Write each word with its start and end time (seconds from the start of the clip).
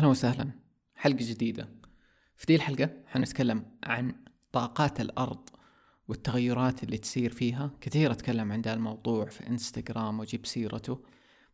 أهلا 0.00 0.08
وسهلا. 0.10 0.50
حلقة 0.96 1.16
جديدة. 1.20 1.68
في 2.36 2.46
دي 2.46 2.54
الحلقة 2.56 2.90
حنتكلم 3.06 3.64
عن 3.84 4.14
طاقات 4.52 5.00
الأرض 5.00 5.48
والتغيرات 6.08 6.84
اللي 6.84 6.98
تصير 6.98 7.32
فيها. 7.32 7.70
كثير 7.80 8.12
أتكلم 8.12 8.52
عن 8.52 8.60
ذا 8.60 8.74
الموضوع 8.74 9.26
في 9.26 9.48
إنستغرام 9.48 10.20
وأجيب 10.20 10.46
سيرته. 10.46 11.04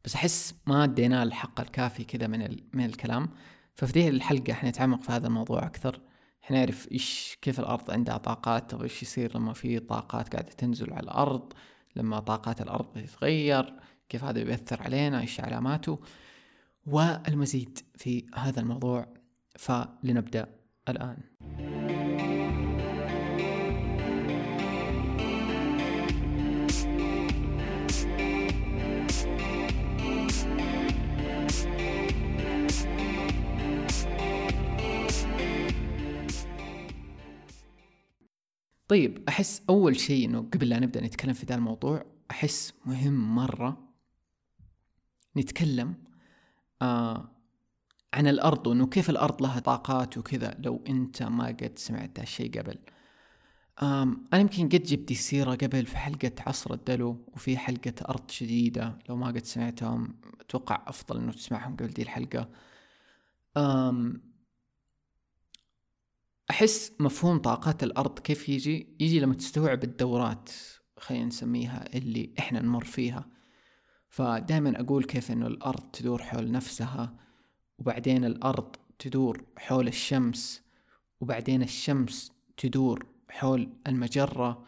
بس 0.04 0.14
أحس 0.14 0.54
ما 0.66 0.84
ادينا 0.84 1.22
الحق 1.22 1.60
الكافي 1.60 2.04
كذا 2.04 2.26
من, 2.26 2.42
ال... 2.42 2.64
من 2.72 2.84
الكلام. 2.84 3.28
ففي 3.74 3.92
دي 3.92 4.08
الحلقة 4.08 4.52
حنتعمق 4.52 5.02
في 5.02 5.12
هذا 5.12 5.26
الموضوع 5.26 5.66
أكثر. 5.66 6.00
حنعرف 6.42 6.92
إيش 6.92 7.38
كيف 7.42 7.60
الأرض 7.60 7.90
عندها 7.90 8.16
طاقات 8.16 8.70
طب 8.70 8.82
إيش 8.82 9.02
يصير 9.02 9.36
لما 9.36 9.52
في 9.52 9.78
طاقات 9.78 10.28
قاعدة 10.28 10.50
تنزل 10.50 10.92
على 10.92 11.02
الأرض 11.02 11.52
لما 11.96 12.20
طاقات 12.20 12.60
الأرض 12.60 12.86
تتغير 12.94 13.74
كيف 14.08 14.24
هذا 14.24 14.42
بيأثر 14.42 14.82
علينا 14.82 15.20
إيش 15.20 15.40
علاماته. 15.40 16.00
والمزيد 16.86 17.78
في 17.94 18.26
هذا 18.34 18.60
الموضوع 18.60 19.14
فلنبدأ 19.58 20.56
الآن. 20.88 21.16
طيب 38.88 39.28
أحس 39.28 39.62
أول 39.68 39.96
شيء 39.96 40.24
إنه 40.24 40.40
قبل 40.40 40.68
لا 40.68 40.80
نبدأ 40.80 41.00
نتكلم 41.00 41.32
في 41.32 41.46
ذا 41.46 41.54
الموضوع 41.54 42.04
أحس 42.30 42.72
مهم 42.86 43.34
مرة 43.34 43.94
نتكلم 45.36 45.94
آه 46.82 47.32
عن 48.14 48.26
الأرض 48.26 48.66
وإنه 48.66 48.86
كيف 48.86 49.10
الأرض 49.10 49.42
لها 49.42 49.60
طاقات 49.60 50.18
وكذا 50.18 50.56
لو 50.58 50.84
أنت 50.88 51.22
ما 51.22 51.46
قد 51.46 51.72
سمعت 51.76 52.20
هالشيء 52.20 52.58
قبل. 52.60 52.78
آم 53.82 54.28
أنا 54.32 54.40
يمكن 54.40 54.68
قد 54.68 54.82
جبت 54.82 55.12
سيرة 55.12 55.54
قبل 55.54 55.86
في 55.86 55.96
حلقة 55.96 56.32
عصر 56.46 56.74
الدلو 56.74 57.24
وفي 57.34 57.56
حلقة 57.58 57.94
أرض 58.08 58.30
شديدة 58.30 58.98
لو 59.08 59.16
ما 59.16 59.26
قد 59.26 59.44
سمعتهم 59.44 60.20
أتوقع 60.40 60.84
أفضل 60.86 61.18
إنه 61.18 61.32
تسمعهم 61.32 61.76
قبل 61.76 61.88
دي 61.88 62.02
الحلقة. 62.02 62.48
آم 63.56 64.22
أحس 66.50 66.92
مفهوم 67.00 67.38
طاقات 67.38 67.82
الأرض 67.82 68.18
كيف 68.18 68.48
يجي؟ 68.48 68.96
يجي 69.00 69.20
لما 69.20 69.34
تستوعب 69.34 69.84
الدورات 69.84 70.50
خلينا 70.98 71.24
نسميها 71.24 71.96
اللي 71.96 72.34
إحنا 72.38 72.60
نمر 72.62 72.84
فيها. 72.84 73.35
فدائما 74.08 74.80
أقول 74.80 75.04
كيف 75.04 75.30
إنه 75.30 75.46
الأرض 75.46 75.80
تدور 75.92 76.22
حول 76.22 76.50
نفسها 76.50 77.14
وبعدين 77.78 78.24
الأرض 78.24 78.76
تدور 78.98 79.44
حول 79.58 79.88
الشمس 79.88 80.62
وبعدين 81.20 81.62
الشمس 81.62 82.32
تدور 82.56 83.06
حول 83.30 83.68
المجرة 83.86 84.66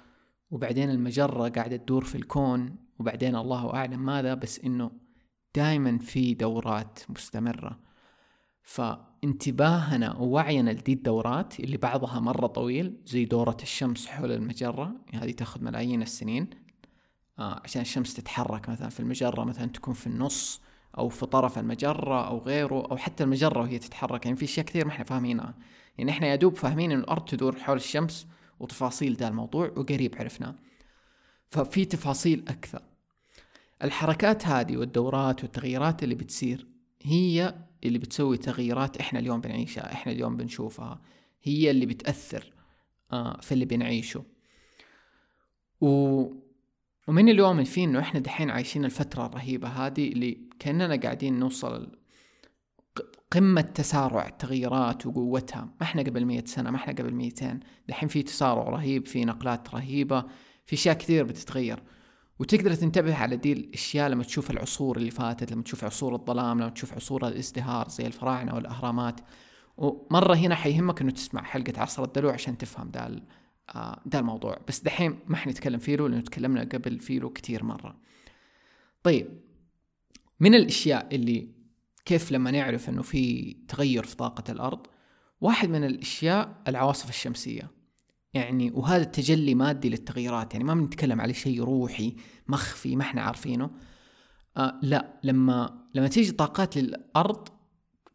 وبعدين 0.50 0.91
المجرة 0.91 1.48
قاعدة 1.48 1.77
تدور 1.77 2.05
في 2.05 2.14
الكون 2.14 2.77
وبعدين 2.98 3.36
الله 3.36 3.75
أعلم 3.75 4.05
ماذا 4.05 4.34
بس 4.34 4.61
إنه 4.61 4.91
دائما 5.55 5.98
في 5.98 6.34
دورات 6.34 6.98
مستمرة. 7.09 7.78
فانتباهنا 8.62 10.16
ووعينا 10.16 10.70
لدي 10.70 10.92
الدورات 10.92 11.61
اللي 11.61 11.77
بعضها 11.77 12.20
مرة 12.20 12.47
طويل 12.47 13.00
زي 13.06 13.25
دورة 13.25 13.56
الشمس 13.62 14.06
حول 14.06 14.33
المجرة 14.33 14.94
هذه 15.14 15.31
تأخذ 15.31 15.64
ملايين 15.64 16.03
السنين. 16.03 16.50
عشان 17.39 17.83
الشمس 17.83 18.14
تتحرك 18.14 18.69
مثلا 18.69 18.89
في 18.89 19.00
المجرة 19.00 19.44
مثلا 19.44 19.67
تكون 19.67 19.94
في 19.94 20.06
النص 20.06 20.61
أو 20.98 21.08
في 21.08 21.27
طرف 21.27 21.58
المجرة 21.58 22.28
أو 22.28 22.39
غيره 22.39 22.86
أو 22.91 22.97
حتى 22.97 23.25
المجرة 23.25 23.61
وهي 23.61 23.78
تتحرك. 23.78 24.27
يعني 24.27 24.36
في 24.36 24.44
أشياء 24.44 24.67
كثير 24.67 24.84
ما 24.84 24.92
إحنا 24.92 25.05
فاهمينها. 25.05 25.55
يعني 25.98 26.11
إحنا 26.11 26.27
يا 26.27 26.36
دوب 26.36 26.56
فاهمين 26.56 26.92
إن 26.92 26.98
الأرض 26.98 27.25
تدور 27.25 27.56
حول 27.56 27.77
الشمس 27.77 28.27
وتفاصيل 28.61 29.14
ذا 29.14 29.28
الموضوع 29.28 29.72
وقريب 29.77 30.14
عرفناه. 30.19 30.55
ففي 31.50 31.84
تفاصيل 31.84 32.44
أكثر. 32.48 32.82
الحركات 33.84 34.47
هذه 34.47 34.77
والدورات 34.77 35.43
والتغييرات 35.43 36.03
اللي 36.03 36.15
بتصير 36.15 36.66
هي 37.03 37.54
اللي 37.84 37.98
بتسوي 37.98 38.37
تغييرات 38.37 38.97
إحنا 38.97 39.19
اليوم 39.19 39.41
بنعيشها 39.41 39.93
إحنا 39.93 40.12
اليوم 40.12 40.37
بنشوفها. 40.37 41.00
هي 41.43 41.71
اللي 41.71 41.87
بتأثر 41.87 42.53
آه 43.12 43.41
في 43.41 43.53
اللي 43.53 43.65
بنعيشه. 43.65 44.25
و... 45.81 46.25
ومن 47.09 47.29
اليوم 47.29 47.65
فيه 47.65 47.85
انه 47.85 47.99
إحنا 47.99 48.21
دحين 48.21 48.51
عايشين 48.51 48.85
الفترة 48.85 49.27
الرهيبة 49.27 49.69
هذه 49.69 50.09
اللي 50.09 50.39
كأننا 50.59 50.97
قاعدين 50.97 51.39
نوصل 51.39 51.93
قمة 53.31 53.61
تسارع 53.61 54.27
التغييرات 54.27 55.07
وقوتها. 55.07 55.61
ما 55.61 55.83
إحنا 55.83 56.03
قبل 56.03 56.25
مية 56.25 56.45
سنة 56.45 56.71
ما 56.71 56.77
إحنا 56.77 56.93
قبل 56.93 57.15
ميتين. 57.15 57.61
دحين 57.89 58.09
في 58.09 58.23
تسارع 58.23 58.63
رهيب 58.63 59.07
في 59.07 59.25
نقلات 59.25 59.75
رهيبة 59.75 60.25
في 60.67 60.75
أشياء 60.75 60.95
كثير 60.97 61.25
بتتغير. 61.25 61.83
وتقدر 62.39 62.75
تنتبه 62.75 63.15
على 63.17 63.37
دي 63.37 63.53
الأشياء 63.53 64.09
لما 64.09 64.25
تشوف 64.25 64.51
العصور 64.51 64.97
اللي 64.97 65.11
فاتت 65.11 65.53
لما 65.53 65.63
تشوف 65.63 65.85
عصور 65.85 66.15
الظلام 66.15 66.61
لما 66.61 66.69
تشوف 66.69 66.95
عصور 66.95 67.29
الازدهار 67.29 67.89
زي 67.89 68.07
الفراعنة 68.07 68.55
والأهرامات. 68.55 69.21
ومرة 69.77 70.35
هنا 70.35 70.55
حيهمك 70.55 71.01
إنه 71.01 71.11
تسمع 71.11 71.43
حلقة 71.43 71.81
عصر 71.81 72.05
الدلو 72.05 72.31
عشان 72.31 72.59
تفهم 72.59 72.91
ده 72.91 73.23
ده 74.06 74.19
الموضوع. 74.19 74.61
بس 74.69 74.81
دحين 74.81 75.19
ما 75.27 75.37
حنتكلم 75.37 75.79
فيه 75.79 75.97
لأنه 75.97 76.21
تكلمنا 76.21 76.61
قبل 76.61 77.01
فيه 77.01 77.21
كثير 77.21 77.65
مرة. 77.65 77.97
طيب 79.03 79.41
من 80.41 80.55
الأشياء 80.55 81.15
اللي 81.15 81.49
كيف 82.05 82.33
لما 82.33 82.51
نعرف 82.51 82.89
إنه 82.89 83.03
في 83.03 83.53
تغير 83.69 84.03
في 84.03 84.17
طاقة 84.17 84.53
الأرض 84.53 84.87
واحد 85.41 85.69
من 85.69 85.84
الأشياء 85.84 86.62
العواصف 86.69 87.09
الشمسية. 87.09 87.71
يعني 88.34 88.71
وهذا 88.71 89.03
التجلي 89.03 89.55
مادي 89.55 89.89
للتغيرات 89.89 90.53
يعني 90.53 90.65
ما 90.65 90.75
بنتكلم 90.75 91.21
على 91.21 91.34
شيء 91.34 91.62
روحي 91.62 92.17
مخفي 92.49 92.97
ما 92.97 93.03
إحنا 93.03 93.23
عارفينه. 93.23 93.71
آه 94.57 94.81
لا 94.83 95.21
لما 95.23 95.84
لما 95.95 96.09
تيجي 96.09 96.33
طاقات 96.33 96.77
للأرض 96.77 97.49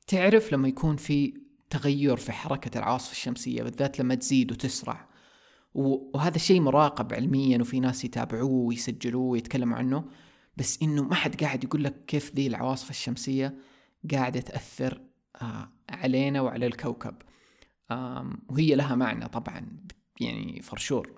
تعرف 0.08 0.54
لما 0.54 0.68
يكون 0.68 0.96
في 0.96 1.34
تغير 1.70 2.18
في 2.18 2.32
حركة 2.32 2.78
العواصف 2.78 3.12
الشمسية 3.12 3.64
بالذات 3.64 4.00
لما 4.00 4.16
تزيد 4.16 4.52
وتسرع. 4.52 5.13
وهذا 5.74 6.36
الشيء 6.36 6.62
مراقب 6.62 7.14
علميا 7.14 7.62
وفي 7.62 7.80
ناس 7.80 8.06
يتابعوه 8.06 8.52
ويسجلوه 8.52 9.24
ويتكلموا 9.24 9.78
عنه 9.78 10.06
بس 10.58 10.82
إنه 10.82 11.04
ما 11.04 11.16
حد 11.16 11.44
قاعد 11.44 11.64
يقول 11.64 11.84
لك 11.84 12.06
كيف 12.06 12.36
ذي 12.36 12.48
العواصف 12.48 12.90
الشمسية 12.90 13.58
قاعدة 14.12 14.40
تأثر 14.40 15.02
آه 15.42 15.70
علينا 15.90 16.42
وعلى 16.42 16.66
الكوكب. 16.66 17.16
وهي 18.50 18.76
لها 18.76 18.96
معنى 18.96 19.28
طبعا 19.28 19.78
يعني 20.22 20.62
for 20.62 20.80
sure 20.80 21.12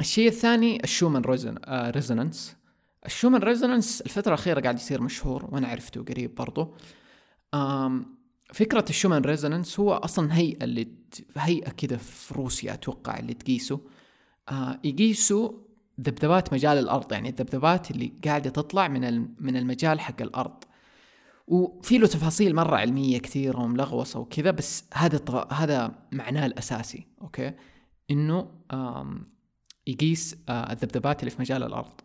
الشيء 0.00 0.28
الثاني 0.28 0.84
ال 0.84 0.88
Schumann 0.88 1.22
reson 1.22 1.58
resonance 1.68 2.56
ال 3.06 3.10
Schumann 3.10 3.42
resonance 3.42 4.00
الفترة 4.00 4.34
الأخيرة 4.34 4.60
قاعد 4.60 4.76
يصير 4.76 5.02
مشهور 5.02 5.44
وأنا 5.44 5.68
عرفته 5.68 6.04
قريب 6.04 6.34
برضو. 6.34 6.74
فكرة 8.52 8.84
ال 8.90 8.94
Schumann 8.94 9.22
resonance 9.22 9.80
هو 9.80 9.92
أصلا 9.92 10.36
هيئة 10.36 10.64
اللي 10.64 10.88
هيئة 11.36 11.70
كذا 11.70 11.96
في 11.96 12.34
روسيا 12.34 12.74
أتوقع 12.74 13.18
اللي 13.18 13.34
تقيسه. 13.34 13.80
آه 14.48 14.80
يقيسوا 14.84 15.52
ذبذبات 16.00 16.52
مجال 16.52 16.78
الأرض 16.78 17.12
يعني 17.12 17.28
الذبذبات 17.28 17.90
اللي 17.90 18.12
قاعدة 18.24 18.50
تطلع 18.50 18.88
من 18.88 19.28
من 19.40 19.56
المجال 19.56 20.00
حق 20.00 20.22
الأرض. 20.22 20.64
وفي 21.46 21.98
له 21.98 22.06
تفاصيل 22.06 22.54
مرة 22.54 22.76
علمية 22.76 23.18
كثيرة 23.18 23.60
وملغوصة 23.60 24.20
وكذا 24.20 24.50
بس 24.50 24.84
هذا. 24.94 25.46
هذا 25.52 25.94
معناه 26.12 26.46
الأساسي 26.46 27.06
okay؟ 27.22 27.52
إنه 28.10 28.50
يقيس 29.86 30.36
آه، 30.48 30.72
الذبذبات 30.72 31.20
اللي 31.20 31.30
في 31.30 31.40
مجال 31.40 31.62
الأرض. 31.62 32.00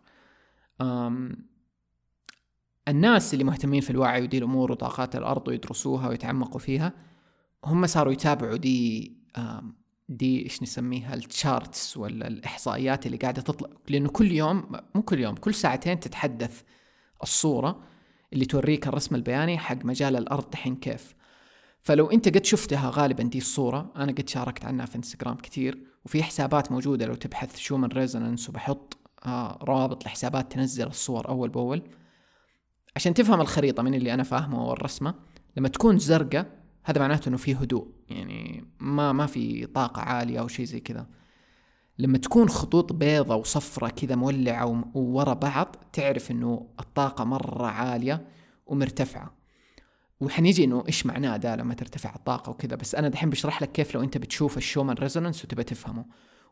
الناس 2.88 3.32
اللي 3.32 3.44
مهتمين 3.44 3.80
في 3.80 3.90
الوعي 3.90 4.22
ودي 4.22 4.38
الأمور 4.38 4.72
وطاقات 4.72 5.16
الأرض 5.16 5.48
ويدرسوها 5.48 6.08
ويتعمقوا 6.08 6.60
فيها 6.60 6.92
هم 7.64 7.86
صاروا 7.86 8.12
يتابعوا 8.12 8.56
دي 8.56 9.12
دي 10.08 10.44
إيش 10.44 10.62
نسميها 10.62 11.14
التشارتس 11.14 11.96
ولا 11.96 12.28
الإحصائيات 12.28 13.06
اللي 13.06 13.16
قاعدة 13.16 13.42
تطلع. 13.42 13.68
لأنه 13.88 14.08
كل 14.08 14.32
يوم 14.32 14.64
مو 14.94 15.02
كل 15.02 15.20
يوم 15.20 15.34
كل 15.34 15.54
ساعتين 15.54 16.00
تتحدث 16.00 16.62
الصورة 17.22 17.82
اللي 18.32 18.44
توريك 18.44 18.86
الرسم 18.86 19.14
البياني 19.14 19.58
حق 19.58 19.84
مجال 19.84 20.16
الأرض 20.16 20.50
دحين 20.50 20.76
كيف. 20.76 21.14
فلو 21.82 22.06
أنت 22.06 22.28
قد 22.28 22.44
شفتها 22.44 22.90
غالبا 22.94 23.22
دي 23.22 23.38
الصورة 23.38 23.92
أنا 23.96 24.12
قد 24.12 24.28
شاركت 24.28 24.64
عنها 24.64 24.86
في 24.86 24.96
إنستغرام 24.96 25.36
كثير 25.36 25.78
وفي 26.04 26.22
حسابات 26.22 26.72
موجودة 26.72 27.06
لو 27.06 27.14
تبحث 27.14 27.56
Schumann 27.56 27.88
resonance 27.88 28.48
وبحط 28.48 28.98
آه 29.26 29.58
روابط 29.62 30.04
لحسابات 30.06 30.52
تنزل 30.52 30.86
الصور 30.86 31.28
أول 31.28 31.48
بأول. 31.48 31.82
عشان 32.96 33.14
تفهم 33.14 33.40
الخريطة 33.40 33.82
من 33.82 33.94
اللي 33.94 34.14
أنا 34.14 34.22
فاهمه 34.22 34.64
والرسمة 34.68 35.14
لما 35.56 35.68
تكون 35.68 35.98
زرقاء 35.98 36.46
هذا 36.84 37.00
معناته 37.00 37.28
إنه 37.28 37.36
في 37.36 37.54
هدوء 37.54 37.88
يعني 38.08 38.64
ما 38.80 39.12
ما 39.12 39.26
في 39.26 39.66
طاقة 39.66 40.02
عالية 40.02 40.40
أو 40.40 40.48
شيء 40.48 40.64
زي 40.64 40.80
كذا. 40.80 41.06
لما 41.98 42.18
تكون 42.18 42.48
خطوط 42.48 42.92
بيضة 42.92 43.34
وصفرة 43.34 43.88
كذا 43.88 44.14
مولعة 44.14 44.84
وورا 44.94 45.34
بعض 45.34 45.76
تعرف 45.92 46.30
إنه 46.30 46.68
الطاقة 46.80 47.24
مرة 47.24 47.66
عالية 47.66 48.26
ومرتفعة. 48.66 49.34
وحنيجي 50.20 50.64
إنه 50.64 50.84
إيش 50.88 51.06
معناه 51.06 51.36
ده 51.36 51.56
لما 51.56 51.74
ترتفع 51.74 52.14
الطاقة 52.14 52.50
وكذا 52.50 52.76
بس 52.76 52.94
أنا 52.94 53.08
دحين 53.08 53.30
بشرح 53.30 53.62
لك 53.62 53.72
كيف 53.72 53.94
لو 53.94 54.02
أنت 54.02 54.18
بتشوف 54.18 54.56
ال 54.56 54.60
Schumann 54.60 54.96
resonance 54.96 55.44
وتبى 55.44 55.64
تفهمه. 55.64 56.04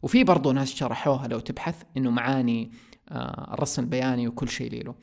وفي 0.02 0.24
برضه 0.24 0.52
ناس 0.52 0.74
شرحوها 0.74 1.28
لو 1.28 1.40
تبحث 1.40 1.82
إنه 1.96 2.10
معاني 2.10 2.70
آه 3.08 3.54
الرسم 3.54 3.82
البياني 3.82 4.28
وكل 4.28 4.48
شيء 4.48 4.84
له 4.84 4.94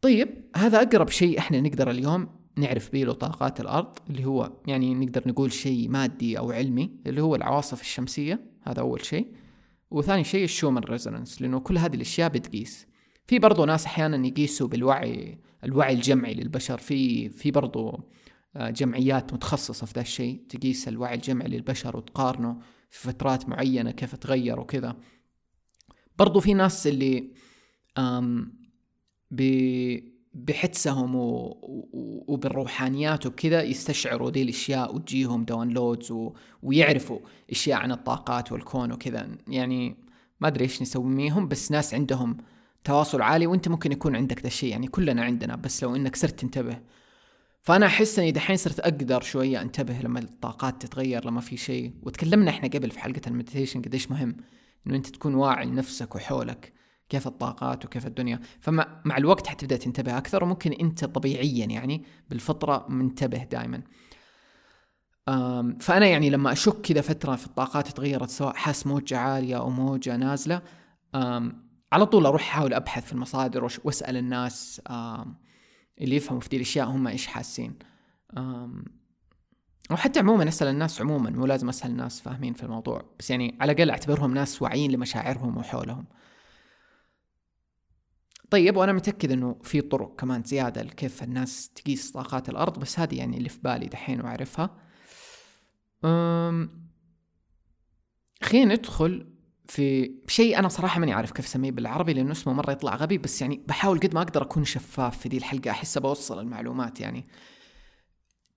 طيب 0.00 0.28
هذا 0.56 0.82
أقرب 0.82 1.08
شيء 1.08 1.38
إحنا 1.38 1.60
نقدر 1.60 1.90
اليوم 1.90 2.28
نعرف 2.56 2.92
به 2.92 3.04
له 3.04 3.12
طاقات 3.12 3.60
الأرض 3.60 3.98
اللي 4.10 4.24
هو 4.24 4.52
يعني 4.66 4.94
نقدر 4.94 5.22
نقول 5.26 5.52
شيء 5.52 5.88
مادي 5.88 6.38
أو 6.38 6.50
علمي 6.50 6.90
اللي 7.06 7.22
هو 7.22 7.34
العواصف 7.34 7.80
الشمسية 7.80 8.40
هذا 8.62 8.80
أول 8.80 9.04
شيء. 9.04 9.26
وثاني 9.90 10.24
شيء 10.24 10.44
ال 10.44 10.48
Schumann 10.48 10.84
resonance 10.84 11.42
لأنه 11.42 11.60
كل 11.60 11.78
هذه 11.78 11.94
الأشياء 11.94 12.28
بتقيس. 12.28 12.86
في 13.26 13.38
برضه 13.38 13.64
ناس 13.64 13.84
أحيانا 13.86 14.26
يقيسوا 14.26 14.68
بالوعي 14.68 15.38
الوعي 15.64 15.94
الجمعي 15.94 16.34
للبشر. 16.34 16.78
في 16.78 17.28
في 17.28 17.50
برضه 17.50 18.04
آه، 18.56 18.70
جمعيات 18.70 19.32
متخصصة 19.32 19.86
في 19.86 19.92
ذا 19.94 20.00
الشيء 20.00 20.42
تقيس 20.48 20.88
الوعي 20.88 21.14
الجمعي 21.14 21.48
للبشر 21.48 21.96
وتقارنه 21.96 22.58
في 22.90 23.08
فترات 23.08 23.48
معينة 23.48 23.90
كيف 23.90 24.16
تغير 24.16 24.60
وكذا. 24.60 24.96
برضو 26.18 26.40
في 26.40 26.54
ناس 26.54 26.86
اللي 26.86 27.30
بحدسهم 30.34 31.10
وبالروحانيات 32.28 33.26
وكذا 33.26 33.62
يستشعروا 33.62 34.30
دي 34.30 34.42
الأشياء 34.42 34.94
وتجيهم 34.94 35.44
downloads 35.44 36.10
و... 36.10 36.32
ويعرفوا 36.62 37.18
أشياء 37.50 37.78
عن 37.78 37.92
الطاقات 37.92 38.52
والكون 38.52 38.92
وكذا. 38.92 39.28
يعني 39.48 39.96
ما 40.40 40.48
أدري 40.48 40.64
إيش 40.64 40.82
نسميهم 40.82 41.48
بس 41.48 41.72
ناس 41.72 41.94
عندهم 41.94 42.36
تواصل 42.84 43.22
عالي 43.22 43.46
وأنت 43.46 43.68
ممكن 43.68 43.92
يكون 43.92 44.16
عندك 44.16 44.40
ذا 44.40 44.46
الشيء. 44.46 44.70
يعني 44.70 44.86
كلنا 44.86 45.24
عندنا 45.24 45.56
بس 45.56 45.82
لو 45.82 45.96
إنك 45.96 46.16
صرت 46.16 46.40
تنتبه 46.40 46.78
فأنا 47.62 47.86
أحس 47.86 48.18
إني 48.18 48.32
دحين 48.32 48.56
صرت 48.56 48.80
أقدر 48.80 49.20
شوية 49.22 49.62
انتبه 49.62 49.98
لما 50.00 50.20
الطاقات 50.20 50.82
تتغير 50.82 51.26
لما 51.26 51.40
في 51.40 51.56
شيء. 51.56 51.92
وتكلمنا 52.02 52.50
إحنا 52.50 52.68
قبل 52.68 52.90
في 52.90 52.98
حلقة 53.00 53.20
المديتيشن 53.26 53.82
قديش 53.82 54.10
مهم 54.10 54.36
إنه 54.86 54.96
أنت 54.96 55.06
تكون 55.06 55.34
واعي 55.34 55.66
لنفسك 55.66 56.14
وحولك. 56.14 56.77
كيف 57.08 57.26
الطاقات 57.26 57.84
وكيف 57.84 58.06
الدنيا. 58.06 58.40
فمع 58.60 59.02
مع 59.04 59.16
الوقت 59.16 59.46
حتبدأ 59.46 59.76
تنتبه 59.76 60.18
أكثر 60.18 60.44
وممكن 60.44 60.72
أنت 60.72 61.04
طبيعيا 61.04 61.66
يعني 61.66 62.04
بالفطرة 62.30 62.86
منتبه 62.88 63.44
دائما 63.44 63.82
فأنا 65.80 66.06
يعني 66.06 66.30
لما 66.30 66.52
أشك 66.52 66.80
كذا 66.80 67.00
فترة 67.00 67.36
في 67.36 67.46
الطاقات 67.46 67.88
تغيرت 67.88 68.30
سواء 68.30 68.54
حاس 68.54 68.86
موجة 68.86 69.18
عالية 69.18 69.56
أو 69.58 69.70
موجة 69.70 70.16
نازلة 70.16 70.62
على 71.92 72.06
طول 72.06 72.26
أروح 72.26 72.42
أحاول 72.42 72.74
أبحث 72.74 73.06
في 73.06 73.12
المصادر 73.12 73.64
وأسأل 73.84 74.16
الناس 74.16 74.82
اللي 76.00 76.16
يفهموا 76.16 76.40
في 76.40 76.48
دي 76.48 76.56
الأشياء 76.56 76.88
هم 76.88 77.06
إيش 77.06 77.26
حاسين. 77.26 77.78
أو 79.90 79.96
حتى 79.96 80.20
عموما 80.20 80.48
أسأل 80.48 80.68
الناس 80.68 81.00
عموما 81.00 81.30
مو 81.30 81.46
لازم 81.46 81.68
أسأل 81.68 81.90
الناس 81.90 82.20
فاهمين 82.20 82.52
في 82.54 82.62
الموضوع 82.62 83.02
بس 83.18 83.30
يعني 83.30 83.58
على 83.60 83.72
الأقل 83.72 83.90
أعتبرهم 83.90 84.34
ناس 84.34 84.62
واعيين 84.62 84.90
لمشاعرهم 84.90 85.56
وحولهم. 85.56 86.04
طيب 88.50 88.76
وأنا 88.76 88.92
متأكد 88.92 89.32
إنه 89.32 89.56
في 89.62 89.80
طرق 89.80 90.16
كمان 90.20 90.42
زيادة 90.42 90.82
لكيف 90.82 91.22
الناس 91.22 91.68
تقيس 91.68 92.10
طاقات 92.12 92.48
الأرض 92.48 92.78
بس 92.78 92.98
هذه 92.98 93.18
يعني 93.18 93.36
اللي 93.36 93.48
في 93.48 93.58
بالي 93.62 93.86
دحين 93.86 94.20
وأعرفها. 94.20 94.70
خلينا 98.42 98.74
ندخل 98.74 99.26
في 99.68 100.14
شيء 100.28 100.58
أنا 100.58 100.68
صراحة 100.68 101.00
ماني 101.00 101.12
عارف 101.12 101.32
كيف 101.32 101.46
أسميه 101.46 101.70
بالعربي 101.70 102.12
لأنه 102.12 102.32
اسمه 102.32 102.52
مرة 102.52 102.72
يطلع 102.72 102.96
غبي 102.96 103.18
بس 103.18 103.42
يعني 103.42 103.64
بحاول 103.68 104.00
قد 104.00 104.14
ما 104.14 104.22
أقدر 104.22 104.42
أكون 104.42 104.64
شفاف 104.64 105.18
في 105.18 105.28
دي 105.28 105.36
الحلقة 105.36 105.70
أحس 105.70 105.98
بوصل 105.98 106.40
المعلومات 106.40 107.00
يعني. 107.00 107.28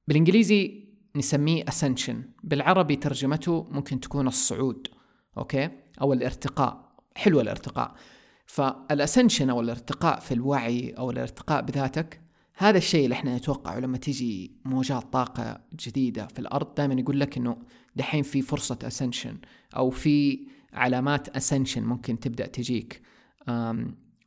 بالإنجليزي 0.08 0.88
نسميه 1.16 1.66
ascension 1.66 2.16
بالعربي 2.44 2.96
ترجمته 2.96 3.68
ممكن 3.72 4.00
تكون 4.00 4.28
الصعود 4.28 4.88
okay؟ 5.38 5.70
أو 6.02 6.14
الارتقاء 6.14 6.92
حلو 7.16 7.42
الارتقاء. 7.42 7.96
فال 8.52 8.70
ascension 8.70 9.50
أو 9.50 9.62
الارتقاء 9.62 10.20
في 10.20 10.34
الوعي 10.34 10.90
أو 10.90 11.12
الارتقاء 11.12 11.62
بذاتك 11.62 12.22
هذا 12.56 12.78
الشيء 12.78 13.04
اللي 13.04 13.14
إحنا 13.14 13.38
نتوقعه 13.38 13.80
لما 13.80 13.98
تيجي 13.98 14.52
موجات 14.66 15.14
طاقة 15.14 15.62
جديدة 15.74 16.28
في 16.28 16.40
الأرض 16.40 16.76
دائما 16.76 16.94
يقول 16.94 17.20
لك 17.20 17.38
إنه 17.38 17.58
دحين 17.96 18.24
في 18.24 18.42
فرصة 18.42 18.80
ascension 18.84 19.38
أو 19.76 19.90
في 19.90 20.48
علامات 20.74 21.30
ascension 21.30 21.84
ممكن 21.84 22.20
تبدأ 22.20 22.46
تجيك. 22.48 23.02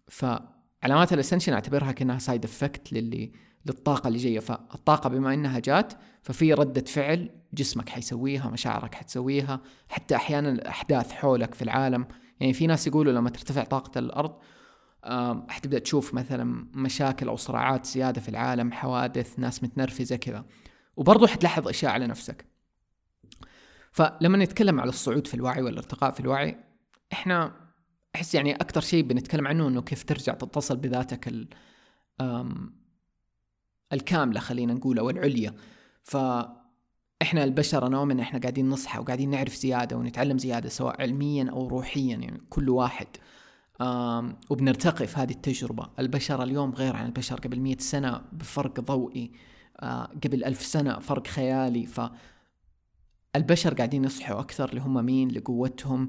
فعلامات 0.08 1.12
ال 1.12 1.16
ascension 1.16 1.52
أعتبرها 1.52 1.92
كأنها 1.92 2.18
side 2.18 2.44
effect 2.44 2.92
للي 2.92 3.32
للطاقة 3.66 4.08
اللي 4.08 4.18
جاية. 4.18 4.40
فالطاقة 4.40 5.08
بما 5.08 5.34
إنها 5.34 5.58
جات 5.58 5.92
ففي 6.22 6.52
ردة 6.54 6.84
فعل 6.84 7.30
جسمك 7.54 7.88
حيسويها 7.88 8.50
مشاعرك 8.50 8.94
حتسويها 8.94 9.60
حتى 9.88 10.16
أحيانا 10.16 10.50
الأحداث 10.50 11.12
حولك 11.12 11.54
في 11.54 11.62
العالم 11.62 12.06
يعني 12.40 12.52
في 12.52 12.66
ناس 12.66 12.86
يقولوا 12.86 13.12
لما 13.12 13.30
ترتفع 13.30 13.64
طاقة 13.64 13.98
الأرض 13.98 14.36
حتبدا 15.48 15.78
تشوف 15.78 16.14
مثلا 16.14 16.68
مشاكل 16.74 17.28
أو 17.28 17.36
صراعات 17.36 17.86
زيادة 17.86 18.20
في 18.20 18.28
العالم 18.28 18.72
حوادث 18.72 19.38
ناس 19.38 19.62
متنرفزة 19.62 20.16
كذا. 20.16 20.44
وبرضه 20.96 21.26
حتلاحظ 21.26 21.68
أشياء 21.68 21.92
على 21.92 22.06
نفسك. 22.06 22.46
فلما 23.92 24.38
نتكلم 24.38 24.80
على 24.80 24.88
الصعود 24.88 25.26
في 25.26 25.34
الوعي 25.34 25.62
والارتقاء 25.62 26.10
في 26.10 26.20
الوعي 26.20 26.58
إحنا 27.12 27.52
أحس 28.14 28.34
يعني 28.34 28.54
أكثر 28.54 28.80
شيء 28.80 29.04
بنتكلم 29.04 29.48
عنه 29.48 29.68
إنه 29.68 29.82
كيف 29.82 30.04
ترجع 30.04 30.34
تتصل 30.34 30.76
بذاتك 30.76 31.28
ال 31.28 31.48
الكاملة 33.92 34.40
خلينا 34.40 34.74
نقول 34.74 34.98
أو 34.98 35.10
العليا. 35.10 35.54
ف 36.02 36.16
إحنا 37.22 37.44
البشر 37.44 37.96
اؤمن 37.96 38.20
إحنا 38.20 38.38
قاعدين 38.38 38.68
نصحى 38.68 38.98
وقاعدين 38.98 39.30
نعرف 39.30 39.54
زيادة 39.54 39.96
ونتعلم 39.96 40.38
زيادة 40.38 40.68
سواء 40.68 41.02
علميا 41.02 41.50
أو 41.50 41.68
روحيا 41.68 42.16
يعني 42.16 42.40
كل 42.50 42.68
واحد 42.68 43.06
وبنرتقي 44.50 45.06
في 45.06 45.16
هذه 45.20 45.30
التجربة. 45.30 45.90
البشر 45.98 46.42
اليوم 46.42 46.70
غير 46.70 46.96
عن 46.96 47.06
البشر 47.06 47.40
قبل 47.40 47.60
مئة 47.60 47.78
سنة 47.78 48.24
بفرق 48.32 48.80
ضوئي 48.80 49.32
آه، 49.80 50.04
قبل 50.24 50.44
ألف 50.44 50.62
سنة 50.62 50.98
فرق 50.98 51.26
خيالي. 51.26 51.86
ف 51.86 52.00
البشر 53.36 53.74
قاعدين 53.74 54.04
يصحوا 54.04 54.40
أكثر 54.40 54.68
اللي 54.68 54.80
هم 54.80 55.04
مين 55.04 55.28
لقوتهم 55.30 56.08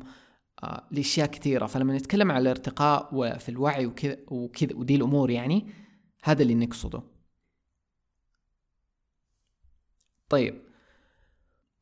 آه 0.63 0.87
لأشياء 0.91 1.27
كثيرة. 1.27 1.65
فلما 1.65 1.97
نتكلم 1.97 2.31
على 2.31 2.41
الارتقاء 2.41 3.09
وفي 3.13 3.49
الوعي 3.49 3.85
وكذا 3.85 4.17
وكذا 4.27 4.75
ودي 4.75 4.95
الأمور 4.95 5.29
يعني 5.31 5.67
هذا 6.23 6.41
اللي 6.43 6.55
نقصده. 6.55 7.03
طيب 10.29 10.64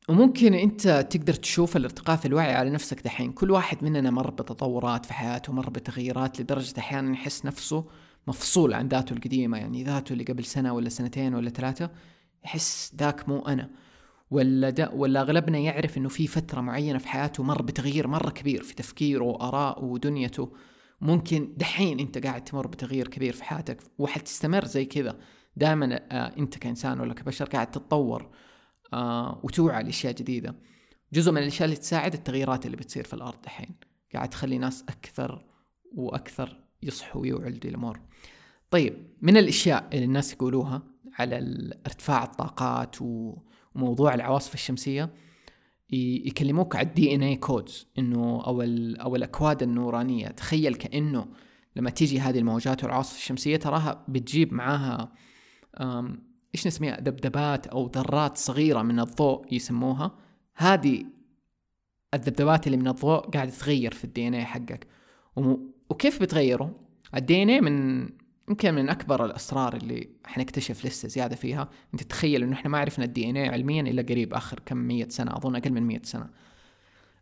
وممكن 0.08 0.54
أنت 0.54 1.06
تقدر 1.10 1.34
تشوف 1.34 1.76
الارتقاء 1.76 2.16
في 2.16 2.26
الوعي 2.26 2.54
على 2.54 2.70
نفسك 2.70 3.00
دحين. 3.00 3.32
كل 3.32 3.50
واحد 3.50 3.84
مننا 3.84 4.10
مر 4.10 4.30
بتطورات 4.30 5.06
في 5.06 5.14
حياته 5.14 5.52
مر 5.52 5.70
بتغييرات 5.70 6.40
لدرجة 6.40 6.78
أحيانا 6.78 7.12
يحس 7.12 7.46
نفسه 7.46 7.84
مفصول 8.26 8.74
عن 8.74 8.88
ذاته 8.88 9.12
القديمة. 9.12 9.58
يعني 9.58 9.84
ذاته 9.84 10.12
اللي 10.12 10.24
قبل 10.24 10.44
سنة 10.44 10.72
ولا 10.72 10.88
سنتين 10.88 11.34
ولا 11.34 11.50
ثلاثة 11.50 11.90
يحس 12.44 12.94
ذاك 12.96 13.28
مو 13.28 13.38
أنا. 13.38 13.70
ولا 14.30 14.70
دا 14.70 14.90
ولا 14.90 15.20
أغلبنا 15.20 15.58
يعرف 15.58 15.98
إنه 15.98 16.08
في 16.08 16.26
فترة 16.26 16.60
معينة 16.60 16.98
في 16.98 17.08
حياته 17.08 17.42
مر 17.42 17.62
بتغيير 17.62 18.08
مرة 18.08 18.30
كبير 18.30 18.62
في 18.62 18.74
تفكيره 18.74 19.24
وارائه 19.24 19.84
ودنيته. 19.84 20.52
ممكن 21.00 21.54
دحين 21.56 22.00
أنت 22.00 22.26
قاعد 22.26 22.44
تمر 22.44 22.66
بتغيير 22.66 23.08
كبير 23.08 23.32
في 23.32 23.44
حياتك 23.44 23.78
وحتستمر 23.98 24.64
زي 24.64 24.84
كذا. 24.84 25.16
دائما 25.56 26.00
آه 26.12 26.32
أنت 26.38 26.58
كإنسان 26.58 27.00
ولا 27.00 27.14
كبشر 27.14 27.44
قاعد 27.44 27.70
تتطور. 27.70 28.30
آه 28.94 29.40
وتوعى 29.42 29.82
لأشياء 29.82 30.12
جديدة. 30.12 30.54
جزء 31.12 31.32
من 31.32 31.38
الأشياء 31.38 31.64
اللي 31.64 31.76
تساعد 31.76 32.14
التغييرات 32.14 32.66
اللي 32.66 32.76
بتصير 32.76 33.04
في 33.04 33.14
الأرض 33.14 33.42
دحين 33.44 33.74
قاعد 34.14 34.30
تخلي 34.30 34.58
ناس 34.58 34.82
أكثر 34.88 35.44
وأكثر 35.94 36.64
يصحوا 36.82 37.20
ويوعوا 37.22 37.48
الأمور. 37.48 38.00
طيب 38.70 39.06
من 39.22 39.36
الأشياء 39.36 39.88
اللي 39.92 40.04
الناس 40.04 40.32
يقولوها 40.32 40.82
على 41.18 41.38
ارتفاع 41.86 42.24
الطاقات 42.24 42.96
وموضوع 43.00 44.14
العواصف 44.14 44.54
الشمسية 44.54 45.14
يكلموك 45.90 46.76
على 46.76 46.86
ال 46.86 47.14
DNA 47.14 47.22
codes 47.22 47.86
إنه 47.98 48.42
أو 48.46 48.62
أو 49.00 49.16
الأكواد 49.16 49.62
النورانية. 49.62 50.28
تخيل 50.28 50.74
كأنه 50.74 51.26
لما 51.76 51.90
تيجي 51.90 52.20
هذه 52.20 52.38
الموجات 52.38 52.84
والعواصف 52.84 53.16
الشمسية 53.16 53.56
تراها 53.56 54.04
بتجيب 54.08 54.52
معاها 54.52 55.12
إيش 56.54 56.66
نسميها؟ 56.66 57.00
ذبذبات 57.00 57.66
أو 57.66 57.90
ذرات 57.94 58.36
صغيرة 58.36 58.82
من 58.82 59.00
الضوء 59.00 59.54
يسموها. 59.54 60.14
هذه 60.56 61.04
الذبذبات 62.14 62.66
اللي 62.66 62.76
من 62.76 62.88
الضوء 62.88 63.30
قاعدة 63.30 63.50
تغير 63.50 63.94
في 63.94 64.04
ال 64.04 64.28
DNA 64.28 64.44
حقك 64.44 64.86
وكيف 65.90 66.22
بتغيره؟ 66.22 66.74
ال 67.14 67.42
DNA 67.42 67.64
من 67.64 68.08
يمكن 68.48 68.74
من 68.74 68.88
أكبر 68.88 69.24
الأسرار 69.24 69.76
اللي 69.76 70.08
حنكتشف 70.24 70.86
لسه 70.86 71.08
زيادة 71.08 71.36
فيها. 71.36 71.68
أنت 71.94 72.02
تتخيل 72.02 72.42
إنه 72.42 72.52
إحنا 72.52 72.70
ما 72.70 72.78
عرفنا 72.78 73.04
ال 73.04 73.30
DNA 73.30 73.36
علميا 73.36 73.82
إلا 73.82 74.02
قريب 74.02 74.34
آخر 74.34 74.60
كم 74.66 74.76
مية 74.76 75.08
سنة 75.08 75.36
أظن 75.36 75.56
أقل 75.56 75.72
من 75.72 75.82
مية 75.82 76.02
سنة. 76.04 76.30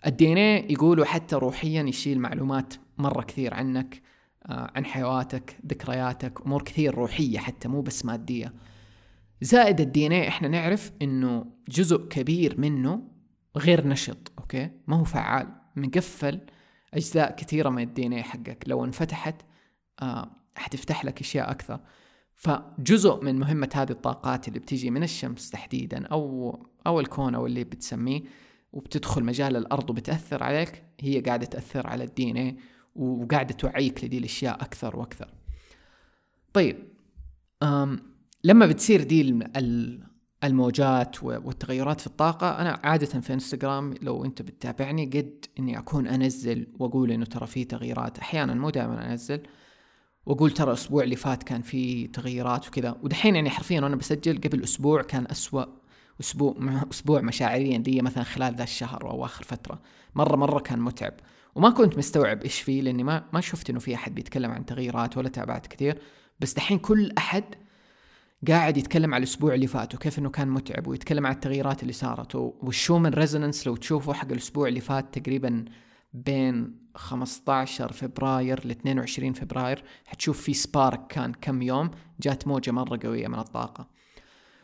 ال 0.07 0.33
DNA 0.33 0.39
يقولوا 0.71 1.05
حتى 1.05 1.37
روحيا 1.37 1.83
يشيل 1.83 2.19
معلومات 2.19 2.75
مرة 2.99 3.23
كثير 3.23 3.55
عنك 3.55 4.03
آه، 4.47 4.71
عن 4.75 4.85
حيواتك 4.85 5.57
ذكرياتك 5.67 6.41
أمور 6.47 6.63
كثير 6.63 6.95
روحية 6.95 7.39
حتى 7.39 7.69
مو 7.69 7.81
بس 7.81 8.05
مادية. 8.05 8.53
زائد 9.43 9.81
ال 9.81 10.07
DNA 10.07 10.13
إحنا 10.13 10.49
نعرف 10.49 10.93
إنه 11.03 11.45
جزء 11.69 12.09
كبير 12.09 12.61
منه 12.61 13.09
غير 13.57 13.87
نشط 13.87 14.33
أوكي؟ 14.39 14.71
ما 14.87 14.97
هو 14.97 15.05
فعال 15.05 15.49
مقفل 15.77 16.41
أجزاء 16.95 17.37
كثيرة 17.37 17.69
من 17.69 17.83
ال 17.83 18.07
DNA 18.07 18.23
حقك. 18.23 18.65
لو 18.67 18.85
انفتحت 18.85 19.35
آه 20.03 20.31
حتفتح 20.55 21.05
لك 21.05 21.21
أشياء 21.21 21.51
أكثر. 21.51 21.81
فجزء 22.35 23.25
من 23.25 23.39
مهمة 23.39 23.71
هذه 23.75 23.91
الطاقات 23.91 24.49
اللي 24.49 24.59
بتيجي 24.59 24.91
من 24.91 25.03
الشمس 25.03 25.51
تحديدا 25.51 26.07
أو 26.07 26.59
أو 26.87 27.01
الكون 27.01 27.35
أو 27.35 27.47
اللي 27.47 27.65
بتسميه 27.65 28.23
وبتدخل 28.73 29.25
مجال 29.25 29.57
الأرض 29.57 29.91
وبتأثر 29.91 30.43
عليك 30.43 30.83
هي 31.01 31.21
قاعدة 31.21 31.47
تأثر 31.47 31.87
على 31.87 32.05
ال 32.05 32.31
DNA 32.31 32.57
وقاعدة 32.97 33.55
توعيك 33.55 34.05
لدي 34.05 34.19
الأشياء 34.19 34.55
أكثر 34.55 34.97
وأكثر. 34.97 35.35
طيب 36.53 36.77
لما 38.45 38.67
بتصير 38.67 39.03
دي 39.03 39.39
الموجات 40.45 41.25
والتغيرات 41.25 42.01
في 42.01 42.07
الطاقة 42.07 42.61
أنا 42.61 42.81
عادة 42.85 43.21
في 43.21 43.33
إنستغرام 43.33 43.95
لو 44.03 44.25
أنت 44.25 44.43
بتتابعني 44.43 45.07
قد 45.07 45.45
إني 45.59 45.79
أكون 45.79 46.07
أنزل 46.07 46.67
وأقول 46.79 47.11
إنه 47.11 47.25
ترى 47.25 47.47
في 47.47 47.65
تغييرات. 47.65 48.19
أحيانا 48.19 48.55
مو 48.55 48.71
دائما 48.71 49.11
أنزل. 49.11 49.43
وأقول 50.27 50.51
ترى 50.51 50.69
الأسبوع 50.69 51.03
اللي 51.03 51.17
فات 51.17 51.43
كان 51.43 51.63
في 51.63 52.07
تغيرات 52.07 52.69
وكذا. 52.69 52.97
ودحين 53.03 53.35
يعني 53.35 53.51
حرفيا 53.51 53.81
وأنا 53.81 53.97
بسجل 53.97 54.41
قبل 54.41 54.63
أسبوع 54.63 55.03
كان 55.03 55.27
أسوأ 55.31 55.65
أسبوع 56.21 56.57
أسبوع 56.91 57.21
مشاعريا 57.21 57.79
لي 57.79 58.03
مثلا 58.03 58.25
خلال 58.25 58.55
ذا 58.55 58.65
الشهر 58.65 59.11
أو 59.11 59.25
آخر 59.25 59.45
فترة. 59.45 59.83
مرة 60.15 60.37
مرة 60.37 60.61
كان 60.61 60.81
متعب. 60.81 61.15
وما 61.55 61.71
كنت 61.71 61.99
مستوعب 61.99 62.43
إيش 62.43 62.61
فيه 62.61 62.83
لأني 62.83 63.03
ما 63.03 63.25
ما 63.33 63.41
شفت 63.41 63.71
إنه 63.71 63.79
في 63.79 63.95
أحد 63.95 64.15
بيتكلم 64.15 64.51
عن 64.51 64.67
تغييرات 64.67 65.17
ولا 65.17 65.29
تابعت 65.29 65.67
كثير. 65.67 65.99
بس 66.41 66.55
دحين 66.55 66.79
كل 66.79 67.13
أحد 67.19 67.45
قاعد 68.49 68.77
يتكلم 68.77 69.15
على 69.15 69.23
الأسبوع 69.23 69.55
اللي 69.55 69.67
فات 69.67 69.95
وكيف 69.95 70.19
إنه 70.19 70.31
كان 70.31 70.49
متعب 70.49 70.87
ويتكلم 70.87 71.27
عن 71.27 71.33
التغييرات 71.33 71.83
اللي 71.83 71.93
صارت 71.93 72.35
وال 72.35 72.50
Schumann 72.50 73.11
resonance 73.15 73.67
لو 73.67 73.77
تشوفوا 73.77 74.15
حق 74.15 74.31
الأسبوع 74.33 74.69
اللي 74.69 74.81
فات 74.81 75.19
تقريبا 75.19 75.65
بين 76.15 76.77
15 76.95 77.93
فبراير 77.93 78.67
ل 78.67 78.71
22 78.71 79.33
فبراير 79.33 79.85
حتشوف 80.07 80.41
في 80.41 80.55
spark 80.55 81.07
كان 81.07 81.33
كم 81.41 81.63
يوم 81.63 81.91
جات 82.21 82.47
موجة 82.47 82.71
مرة 82.71 82.99
قوية 83.03 83.29
من 83.29 83.39
الطاقة 83.39 83.89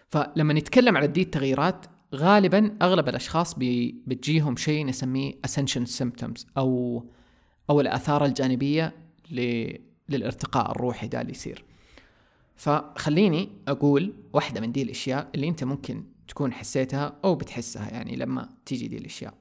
فلما 0.09 0.55
نتكلم 0.55 0.97
على 0.97 1.07
دي 1.07 1.23
التغييرات 1.23 1.87
غالبا 2.15 2.77
أغلب 2.83 3.09
الأشخاص 3.09 3.55
بتجيهم 4.07 4.57
شيء 4.57 4.87
نسميه 4.87 5.33
ascension 5.47 5.89
symptoms 6.01 6.45
أو 6.59 7.05
أو 7.71 7.81
الآثار 7.81 8.25
الجانبية. 8.25 8.95
للارتقاء 10.09 10.71
الروحي 10.71 11.09
ده 11.09 11.21
اللي 11.21 11.33
يصير 11.33 11.65
فخليني 12.59 13.49
أقول 13.69 14.15
واحدة 14.33 14.61
من 14.61 14.73
دي 14.73 14.83
الأشياء 14.83 15.31
اللي 15.35 15.49
أنت 15.49 15.65
ممكن 15.65 16.05
تكون 16.29 16.53
حسيتها 16.53 17.17
أو 17.25 17.35
بتحسها 17.35 17.91
يعني 17.91 18.17
لما 18.17 18.49
تيجي 18.67 18.89
دي 18.89 18.99
الأشياء. 18.99 19.35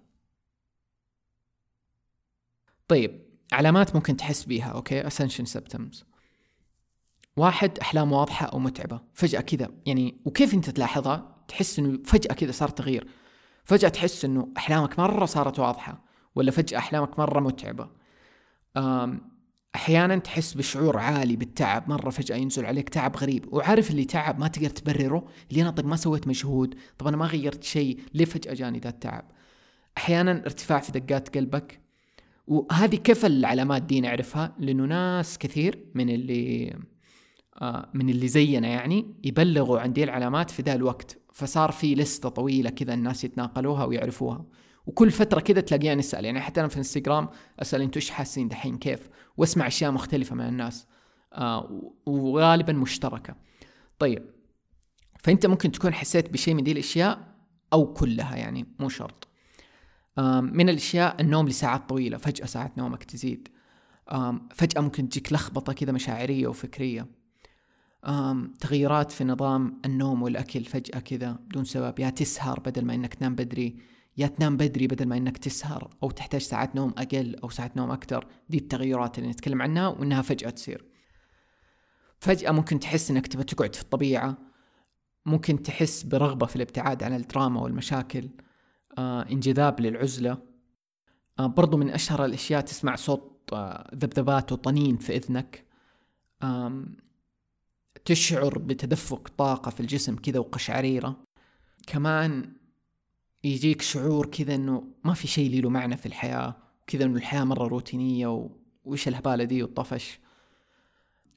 طيب 2.88 3.22
علامات 3.54 3.96
ممكن 3.96 4.18
تحس 4.18 4.44
بيها 4.44 4.70
أوكي؟ 4.70 5.08
ascension 5.08 5.46
symptoms 5.46 6.06
واحد 7.38 7.80
أحلام 7.80 8.12
واضحة 8.12 8.46
أو 8.46 8.60
متعبة. 8.60 9.02
فجأة 9.14 9.42
كذا 9.42 9.70
يعني 9.86 10.22
وكيف 10.26 10.54
أنت 10.54 10.70
تلاحظها؟ 10.70 11.36
تحس 11.48 11.80
إنه 11.80 12.00
فجأة 12.06 12.34
كذا 12.34 12.52
صار 12.52 12.70
تغيير. 12.70 13.08
فجأة 13.66 13.90
تحس 13.90 14.26
إنه 14.26 14.48
أحلامك 14.58 15.00
مرة 15.00 15.26
صارت 15.26 15.60
واضحة 15.60 16.04
ولا 16.36 16.52
فجأة 16.52 16.78
أحلامك 16.78 17.20
مرة 17.20 17.40
متعبة. 17.40 17.90
أحيانا 19.76 20.16
تحس 20.18 20.54
بشعور 20.54 20.98
عالي 20.98 21.36
بالتعب 21.36 21.90
مرة 21.90 22.10
فجأة 22.10 22.36
ينزل 22.36 22.66
عليك 22.66 22.90
تعب 22.90 23.18
غريب 23.18 23.54
وعارف 23.54 23.92
اللي 23.92 24.06
تعب 24.06 24.40
ما 24.40 24.48
تقدر 24.48 24.70
تبرره 24.70 25.28
اللي 25.52 25.62
أنا 25.62 25.70
طيب 25.72 25.86
ما 25.86 25.96
سويت 25.96 26.28
مجهود 26.28 26.76
طب 26.98 27.08
أنا 27.08 27.18
ما 27.18 27.26
غيرت 27.26 27.64
شيء 27.64 28.00
ليه 28.14 28.26
فجأة 28.26 28.54
جاني 28.54 28.80
ذا 28.80 28.90
التعب؟ 28.90 29.32
أحيانا 29.98 30.32
ارتفاع 30.32 30.80
في 30.80 30.92
دقات 31.00 31.38
قلبك 31.38 31.82
وهذه 32.48 32.96
كيف 32.96 33.26
العلامات 33.26 33.82
دي 33.82 34.02
نعرفها 34.02 34.56
لأنه 34.60 34.86
ناس 34.86 35.38
كثير 35.38 35.86
من 35.96 36.10
اللي 36.10 36.74
آه 37.62 37.90
من 37.94 38.10
اللي 38.10 38.28
زينا 38.28 38.68
يعني 38.68 39.16
يبلغوا 39.24 39.80
عن 39.80 39.94
دي 39.94 40.04
العلامات 40.04 40.52
في 40.52 40.62
ذا 40.62 40.74
الوقت 40.74 41.18
فصار 41.34 41.72
في 41.72 41.96
لستة 41.96 42.30
طويلة 42.30 42.70
كذا 42.70 42.94
الناس 42.94 43.24
يتناقلوها 43.24 43.86
ويعرفوها. 43.86 44.46
وكل 44.88 45.12
فترة 45.12 45.40
كذا 45.40 45.62
تلاقيها 45.62 45.96
نسأل 45.96 46.26
يعني 46.26 46.42
حتى 46.42 46.60
أنا 46.60 46.70
في 46.70 46.78
إنستغرام 46.78 47.30
أسأل 47.60 47.82
أنتوا 47.82 48.02
إيش 48.02 48.10
حاسين 48.10 48.48
دحين؟ 48.48 48.78
كيف؟ 48.78 49.10
وأسمع 49.38 49.68
أشياء 49.68 49.92
مختلفة 49.92 50.36
من 50.36 50.48
الناس. 50.48 50.88
آه 51.34 51.94
وغالبا 52.06 52.74
مشتركة. 52.74 53.36
طيب 54.00 54.26
فأنت 55.20 55.46
ممكن 55.46 55.72
تكون 55.72 55.94
حسيت 55.94 56.30
بشيء 56.30 56.54
من 56.54 56.64
دي 56.64 56.72
الأشياء 56.72 57.36
أو 57.74 57.94
كلها 57.94 58.36
يعني 58.36 58.66
مو 58.80 58.90
شرط. 58.90 59.28
من 60.42 60.70
الأشياء 60.70 61.22
النوم 61.22 61.48
لساعات 61.48 61.90
طويلة 61.90 62.18
فجأة 62.18 62.46
ساعات 62.46 62.78
نومك 62.78 63.04
تزيد. 63.04 63.48
فجأة 64.52 64.82
ممكن 64.82 65.10
تجيك 65.10 65.34
لخبطة 65.34 65.74
كذا 65.74 65.92
مشاعرية 65.92 66.48
وفكرية. 66.48 67.08
تغيرات 68.60 69.12
في 69.12 69.24
نظام 69.24 69.82
النوم 69.86 70.22
والأكل 70.22 70.64
فجأة 70.64 71.00
كذا 71.00 71.32
بدون 71.32 71.64
سبب. 71.64 72.00
يا 72.00 72.10
تسهر 72.10 72.60
بدل 72.60 72.86
ما 72.86 72.96
إنك 72.96 73.14
تنام 73.14 73.36
بدري. 73.36 73.78
يا 74.18 74.28
تنام 74.28 74.58
بدري 74.58 74.88
بدل 74.88 75.06
ما 75.06 75.18
إنك 75.18 75.38
تسهر 75.38 75.90
أو 76.04 76.12
تحتاج 76.12 76.42
ساعات 76.42 76.76
نوم 76.76 76.94
أقل 76.98 77.36
أو 77.36 77.50
ساعات 77.50 77.78
نوم 77.78 77.92
أكثر. 77.92 78.28
دي 78.50 78.58
التغيرات 78.58 79.18
اللي 79.18 79.30
نتكلم 79.30 79.62
عنها 79.62 79.88
وإنها 79.88 80.22
فجأة 80.22 80.50
تصير. 80.50 80.86
فجأة 82.20 82.52
ممكن 82.52 82.80
تحس 82.80 83.12
إنك 83.12 83.28
تبى 83.28 83.44
تقعد 83.44 83.76
في 83.76 83.82
الطبيعة. 83.82 84.38
ممكن 85.26 85.64
تحس 85.64 86.04
برغبة 86.04 86.46
في 86.46 86.56
الابتعاد 86.56 87.04
عن 87.04 87.14
الدراما 87.14 87.62
والمشاكل. 87.62 88.30
آه 88.98 89.22
انجذاب 89.32 89.82
للعزلة. 89.82 90.38
آه 91.40 91.48
برضو 91.48 91.78
من 91.78 91.90
أشهر 91.90 92.26
الأشياء 92.26 92.62
تسمع 92.62 92.96
صوت 92.96 93.50
آه 93.54 93.92
ذبذبات 93.96 94.52
وطنين 94.52 94.98
في 94.98 95.16
إذنك. 95.16 95.66
آه 96.42 96.86
تشعر 98.06 98.58
بتدفق 98.58 99.28
طاقة 99.38 99.72
في 99.72 99.80
الجسم 99.80 100.16
كذا 100.16 100.40
وقشعريرة. 100.40 101.24
كمان 101.88 102.54
يجيك 103.54 103.82
شعور 103.82 104.26
كذا 104.26 104.56
إنه 104.56 104.84
ما 105.04 105.14
في 105.14 105.28
شيء 105.28 105.62
له 105.62 105.70
معنى 105.70 105.98
في 105.98 106.06
الحياة 106.06 106.56
وكذا 106.84 107.06
إنه 107.06 107.18
الحياة 107.18 107.44
مرة 107.44 107.68
روتينية 107.68 108.28
و... 108.28 108.50
وإيش 108.84 109.08
الهبالة 109.08 109.44
دي 109.44 109.64
والطفش 109.64 110.20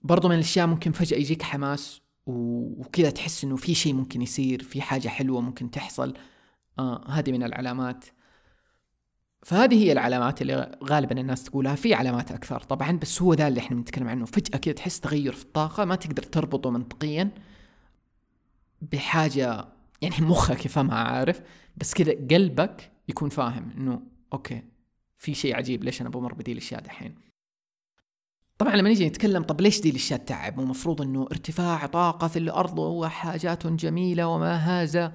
برضو 0.02 0.28
من 0.28 0.34
الأشياء 0.34 0.66
ممكن 0.66 0.92
فجأة 0.92 1.18
يجيك 1.18 1.42
حماس 1.42 2.00
وكذا 2.26 3.10
تحس 3.10 3.44
إنه 3.44 3.56
في 3.56 3.74
شيء 3.74 3.94
ممكن 3.94 4.22
يصير 4.22 4.62
في 4.62 4.80
حاجة 4.82 5.08
حلوة 5.08 5.40
ممكن 5.40 5.70
تحصل. 5.70 6.14
آه 6.78 7.10
هذه 7.10 7.32
من 7.32 7.42
العلامات. 7.42 8.04
فهذه 9.42 9.84
هي 9.84 9.92
العلامات 9.92 10.42
اللي 10.42 10.78
غالبا 10.84 11.20
الناس 11.20 11.44
تقولها. 11.44 11.74
في 11.74 11.94
علامات 11.94 12.32
أكثر 12.32 12.60
طبعا 12.60 12.92
بس 12.92 13.22
هو 13.22 13.34
ذا 13.34 13.48
اللي 13.48 13.60
إحنا 13.60 13.76
بنتكلم 13.76 14.08
عنه. 14.08 14.24
فجأة 14.24 14.58
كذا 14.58 14.74
تحس 14.74 15.00
تغير 15.00 15.32
في 15.32 15.42
الطاقة 15.42 15.84
ما 15.84 15.94
تقدر 15.94 16.22
تربطه 16.22 16.70
منطقيا 16.70 17.30
بحاجة 18.82 19.68
يعني 20.02 20.14
مخك 20.20 20.64
يفهمها 20.66 20.98
عارف؟ 20.98 21.42
بس 21.80 21.94
كذا 21.94 22.12
قلبك 22.30 22.92
يكون 23.08 23.28
فاهم 23.28 23.70
إنه 23.76 24.02
أوكي 24.32 24.62
في 25.18 25.34
شيء 25.34 25.56
عجيب 25.56 25.84
ليش 25.84 26.00
أنا 26.00 26.08
بمر 26.08 26.34
بدي 26.34 26.52
الاشياء 26.52 26.80
دحين 26.80 27.30
طبعا 28.60 28.76
لما 28.76 28.88
نيجي 28.88 29.08
نتكلم 29.08 29.42
طب 29.42 29.60
ليش 29.60 29.80
دي 29.80 29.90
الاشياء 29.90 30.20
تعب؟ 30.20 30.58
ومفروض 30.58 31.02
إنه 31.02 31.22
ارتفاع 31.22 31.86
طاقة 31.86 32.28
في 32.28 32.38
الأرض 32.38 32.78
وحاجات 32.78 33.66
جميلة 33.66 34.26
وما 34.28 34.54
هذا. 34.56 35.12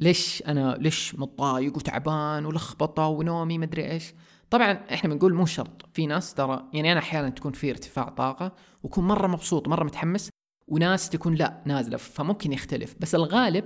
ليش 0.00 0.42
أنا 0.46 0.76
ليش 0.80 1.14
متضايق 1.14 1.76
وتعبان 1.76 2.46
ولخبطة 2.46 3.06
ونومي 3.06 3.58
مدري 3.58 3.90
إيش؟ 3.90 4.14
طبعا 4.50 4.72
إحنا 4.72 5.14
بنقول 5.14 5.34
مو 5.34 5.46
شرط. 5.46 5.86
في 5.92 6.06
ناس 6.06 6.34
ترى 6.34 6.68
يعني 6.72 6.92
أنا 6.92 7.00
أحيانا 7.00 7.28
تكون 7.28 7.52
في 7.52 7.70
ارتفاع 7.70 8.08
طاقة 8.08 8.52
وأكون 8.82 9.06
مرة 9.06 9.26
مبسوط 9.26 9.68
مرة 9.68 9.84
متحمس 9.84 10.30
وناس 10.68 11.10
تكون 11.10 11.34
لا 11.34 11.62
نازلة 11.66 11.96
فممكن 11.96 12.52
يختلف. 12.52 12.94
بس 13.00 13.14
الغالب 13.14 13.64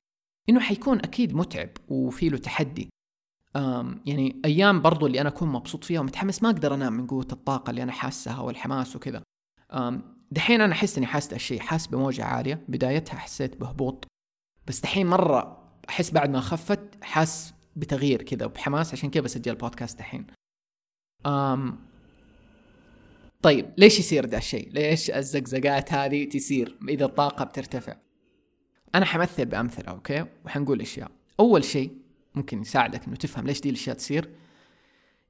إنه 0.49 0.61
حيكون 0.61 0.99
أكيد 0.99 1.35
متعب 1.35 1.69
وفي 1.89 2.29
له 2.29 2.39
تحدي. 2.39 2.89
يعني 4.07 4.41
أيام 4.45 4.83
برضو 4.83 5.07
اللي 5.07 5.21
أنا 5.21 5.29
أكون 5.29 5.49
مبسوط 5.49 5.85
فيها 5.85 6.01
ومتحمس 6.01 6.43
ما 6.43 6.51
أقدر 6.51 6.75
أنام 6.75 6.93
من 6.93 7.07
قوة 7.07 7.29
الطاقة 7.33 7.71
اللي 7.71 7.83
أنا 7.83 7.93
حاسها 7.93 8.41
والحماس 8.41 8.97
وكذا. 8.97 9.23
دحين 10.31 10.61
أنا 10.61 10.73
أحس 10.73 10.99
إني 10.99 11.07
حاسس 11.07 11.33
الشيء 11.33 11.61
حاس 11.61 11.87
بموجة 11.87 12.25
عالية. 12.25 12.65
بدايتها 12.69 13.17
حسيت 13.17 13.57
بهبوط 13.57 14.07
بس 14.67 14.81
دحين 14.81 15.07
مرة 15.07 15.63
أحس 15.89 16.11
بعد 16.11 16.31
ما 16.31 16.41
خفت 16.41 17.05
حاس 17.05 17.55
بتغيير 17.77 18.23
كذا 18.23 18.47
وبحماس 18.47 18.93
عشان 18.93 19.11
كذا 19.11 19.23
بسجل 19.23 19.55
بودكاست 19.55 20.01
الحين 20.01 20.27
أم 21.27 21.79
طيب 23.43 23.73
ليش 23.79 23.99
يصير 23.99 24.27
ذا 24.27 24.39
الشيء 24.39 24.73
ليش 24.73 25.11
الزقزقات 25.11 25.93
هذه 25.93 26.25
تصير؟ 26.25 26.79
إذا 26.89 27.05
الطاقة 27.05 27.45
بترتفع. 27.45 27.97
أنا 28.95 29.05
حمثل 29.05 29.45
بأمثلة 29.45 29.89
أوكي؟ 29.89 30.25
وحنقول 30.45 30.81
أشياء. 30.81 31.11
أول 31.41 31.65
شيء 31.65 31.93
ممكن 32.35 32.61
يساعدك 32.61 33.07
إنه 33.07 33.17
تفهم 33.17 33.47
ليش 33.47 33.61
دي 33.61 33.69
الأشياء 33.71 33.97
تصير. 33.97 34.31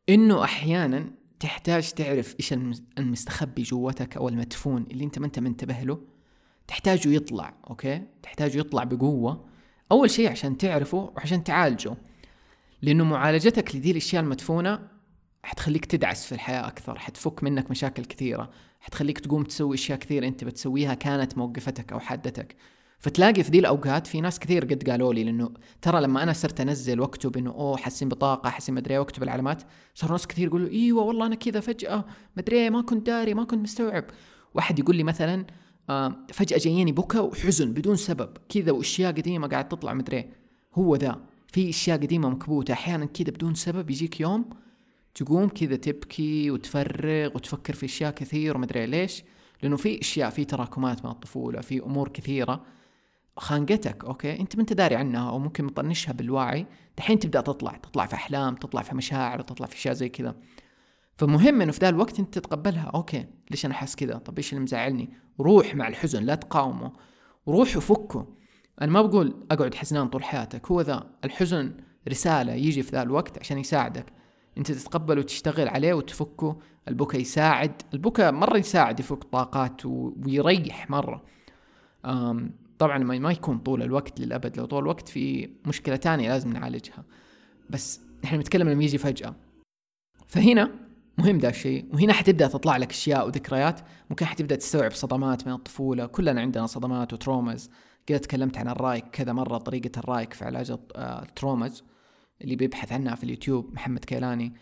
إنه 0.08 0.44
أحيانا 0.44 1.10
تحتاج 1.40 1.90
تعرف 1.90 2.34
إيش 2.40 2.52
المستخبي 2.98 3.62
جوتك 3.62 4.16
أو 4.16 4.28
المدفون 4.28 4.86
اللي 4.90 5.04
أنت 5.04 5.18
ما 5.18 5.26
أنت 5.26 5.38
منتبه 5.38 5.82
له. 5.82 6.00
تحتاجه 6.66 7.08
يطلع 7.08 7.54
أوكي؟ 7.70 8.02
تحتاجه 8.22 8.58
يطلع 8.58 8.84
بقوة. 8.84 9.44
أول 9.92 10.10
شيء 10.10 10.30
عشان 10.30 10.58
تعرفه 10.58 11.12
وعشان 11.16 11.44
تعالجه. 11.44 11.96
لأنه 12.82 13.04
معالجتك 13.04 13.76
لذي 13.76 13.90
الأشياء 13.90 14.22
المدفونة 14.22 14.88
حتخليك 15.42 15.84
تدعس 15.84 16.26
في 16.26 16.32
الحياة 16.32 16.68
أكثر 16.68 16.98
حتفك 16.98 17.42
منك 17.42 17.70
مشاكل 17.70 18.04
كثيرة 18.04 18.50
حتخليك 18.80 19.18
تقوم 19.18 19.44
تسوي 19.44 19.74
أشياء 19.74 19.98
كثير 19.98 20.26
أنت 20.26 20.44
بتسويها 20.44 20.94
كانت 20.94 21.38
موقفتك 21.38 21.92
أو 21.92 22.00
حدتك 22.00 22.56
فتلاقي 23.02 23.42
في 23.42 23.50
ذي 23.50 23.58
الأوقات 23.58 24.06
في 24.06 24.20
ناس 24.20 24.38
كثير 24.38 24.64
قد 24.64 24.90
قالوا 24.90 25.14
لي 25.14 25.24
لأنه 25.24 25.50
ترى 25.82 26.00
لما 26.00 26.22
أنا 26.22 26.32
صرت 26.32 26.60
أنزل 26.60 27.00
وأكتب 27.00 27.36
إنه 27.36 27.50
أوه 27.50 27.76
حاسين 27.76 28.08
بطاقة 28.08 28.50
حاسين 28.50 28.74
مدري 28.74 28.98
وأكتب 28.98 29.22
العلامات 29.22 29.62
صار 29.94 30.12
ناس 30.12 30.26
كثير 30.26 30.46
يقولوا 30.46 30.68
إيوه 30.68 31.02
والله 31.02 31.26
أنا 31.26 31.34
كذا 31.34 31.60
فجأة 31.60 32.04
مدري 32.36 32.70
ما 32.70 32.82
كنت 32.82 33.06
داري 33.06 33.34
ما 33.34 33.44
كنت 33.44 33.62
مستوعب. 33.62 34.04
واحد 34.54 34.78
يقول 34.78 34.96
لي 34.96 35.02
مثلا 35.02 35.46
آه 35.90 36.16
فجأة 36.32 36.58
جاييني 36.58 36.92
بكى 36.92 37.18
وحزن 37.18 37.72
بدون 37.72 37.96
سبب 37.96 38.30
كذا 38.48 38.72
وأشياء 38.72 39.12
قديمة 39.12 39.48
قاعد 39.48 39.68
تطلع 39.68 39.94
مدري 39.94 40.28
هو 40.74 40.96
ذا. 40.96 41.20
في 41.46 41.68
أشياء 41.68 41.98
قديمة 41.98 42.28
مكبوتة 42.28 42.72
أحيانا 42.72 43.04
كذا 43.04 43.30
بدون 43.30 43.54
سبب 43.54 43.90
يجيك 43.90 44.20
يوم 44.20 44.44
تقوم 45.14 45.48
كذا 45.48 45.76
تبكي 45.76 46.50
وتفرغ 46.50 47.30
وتفكر 47.34 47.74
في 47.74 47.86
أشياء 47.86 48.10
كثير 48.10 48.56
ومدري 48.56 48.86
ليش. 48.86 49.24
لأنه 49.62 49.76
في 49.76 50.00
أشياء 50.00 50.30
في 50.30 50.44
تراكمات 50.44 51.04
من 51.04 51.10
الطفولة 51.10 51.60
في 51.60 51.82
أمور 51.82 52.08
كثيرة 52.08 52.64
خانقتك 53.36 54.04
أوكي؟ 54.04 54.40
أنت 54.40 54.56
ما 54.56 54.60
أنت 54.60 54.72
داري 54.72 54.96
عنها 54.96 55.30
أو 55.30 55.38
ممكن 55.38 55.64
مطنشها 55.64 56.12
بالوعي. 56.12 56.66
دحين 56.96 57.18
تبدأ 57.18 57.40
تطلع 57.40 57.72
تطلع 57.72 58.06
في 58.06 58.14
أحلام 58.14 58.54
تطلع 58.54 58.82
في 58.82 58.94
مشاعر 58.94 59.40
تطلع 59.40 59.66
في 59.66 59.74
أشياء 59.74 59.94
زي 59.94 60.08
كذا. 60.08 60.34
فمهم 61.16 61.62
إنه 61.62 61.72
في 61.72 61.78
ذا 61.78 61.88
الوقت 61.88 62.18
أنت 62.18 62.38
تتقبلها. 62.38 62.90
أوكي 62.94 63.26
ليش 63.50 63.66
أنا 63.66 63.74
حاس 63.74 63.96
كذا؟ 63.96 64.18
طب 64.18 64.36
إيش 64.36 64.52
اللي 64.52 64.62
مزعلني؟ 64.62 65.10
روح 65.40 65.74
مع 65.74 65.88
الحزن 65.88 66.22
لا 66.22 66.34
تقاومه. 66.34 66.92
روح 67.48 67.76
وفكه. 67.76 68.26
أنا 68.82 68.92
ما 68.92 69.02
بقول 69.02 69.46
أقعد 69.50 69.74
حزنان 69.74 70.08
طول 70.08 70.24
حياتك. 70.24 70.70
هو 70.70 70.80
ذا 70.80 71.10
الحزن 71.24 71.74
رسالة 72.08 72.52
يجي 72.52 72.82
في 72.82 72.90
ذا 72.90 73.02
الوقت 73.02 73.38
عشان 73.38 73.58
يساعدك. 73.58 74.06
أنت 74.58 74.72
تتقبل 74.72 75.18
وتشتغل 75.18 75.68
عليه 75.68 75.94
وتفكه. 75.94 76.58
البكا 76.88 77.16
يساعد. 77.16 77.82
البكا 77.94 78.30
مرة 78.30 78.58
يساعد 78.58 79.00
يفك 79.00 79.24
طاقات 79.24 79.86
ويريح 79.86 80.90
مرة. 80.90 81.22
طبعا 82.78 82.98
ما 82.98 83.32
يكون 83.32 83.58
طول 83.58 83.82
الوقت 83.82 84.20
للأبد 84.20 84.56
لو 84.56 84.64
طول 84.64 84.82
الوقت 84.82 85.08
في 85.08 85.50
مشكلة 85.66 85.96
تانية 85.96 86.28
لازم 86.28 86.52
نعالجها. 86.52 87.04
بس 87.70 88.00
إحنا 88.24 88.38
نتكلم 88.38 88.68
لما 88.68 88.84
يجي 88.84 88.98
فجأة. 88.98 89.34
فهنا 90.26 90.70
مهم 91.18 91.38
ده 91.38 91.48
الشيء 91.48 91.86
وهنا 91.94 92.12
حتبدأ 92.12 92.48
تطلع 92.48 92.76
لك 92.76 92.90
أشياء 92.90 93.26
وذكريات. 93.26 93.80
ممكن 94.10 94.26
حتبدأ 94.26 94.56
تستوعب 94.56 94.92
صدمات 94.92 95.46
من 95.46 95.52
الطفولة. 95.52 96.06
كلنا 96.06 96.40
عندنا 96.40 96.66
صدمات 96.66 97.12
و 97.12 97.19
traumas. 97.19 97.70
قد 98.08 98.20
تكلمت 98.20 98.58
عن 98.58 98.68
الرايك 98.68 99.04
كذا 99.12 99.32
مرة 99.32 99.58
طريقة 99.58 99.98
الرايك 99.98 100.32
في 100.32 100.44
علاج 100.44 100.76
ال 100.96 101.07
traumas 101.07 101.84
اللي 102.42 102.56
بيبحث 102.56 102.92
عنها 102.92 103.14
في 103.14 103.24
اليوتيوب 103.24 103.74
محمد 103.74 104.04
كيلاني. 104.04 104.54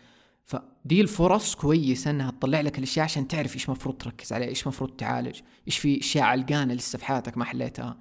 فدي 0.51 1.01
الفرص 1.01 1.55
كويسة 1.55 2.11
إنها 2.11 2.31
تطلع 2.31 2.61
لك 2.61 2.77
الأشياء 2.77 3.03
عشان 3.03 3.27
تعرف 3.27 3.53
إيش 3.53 3.69
مفروض 3.69 3.97
تركز 3.97 4.33
عليه 4.33 4.47
إيش 4.47 4.67
مفروض 4.67 4.89
تعالج 4.89 5.39
إيش 5.67 5.77
في 5.77 5.99
أشياء 5.99 6.23
علقانة 6.23 6.73
لسه 6.73 6.97
في 6.97 7.05
حياتك 7.05 7.37
ما 7.37 7.45
حليتها. 7.45 7.97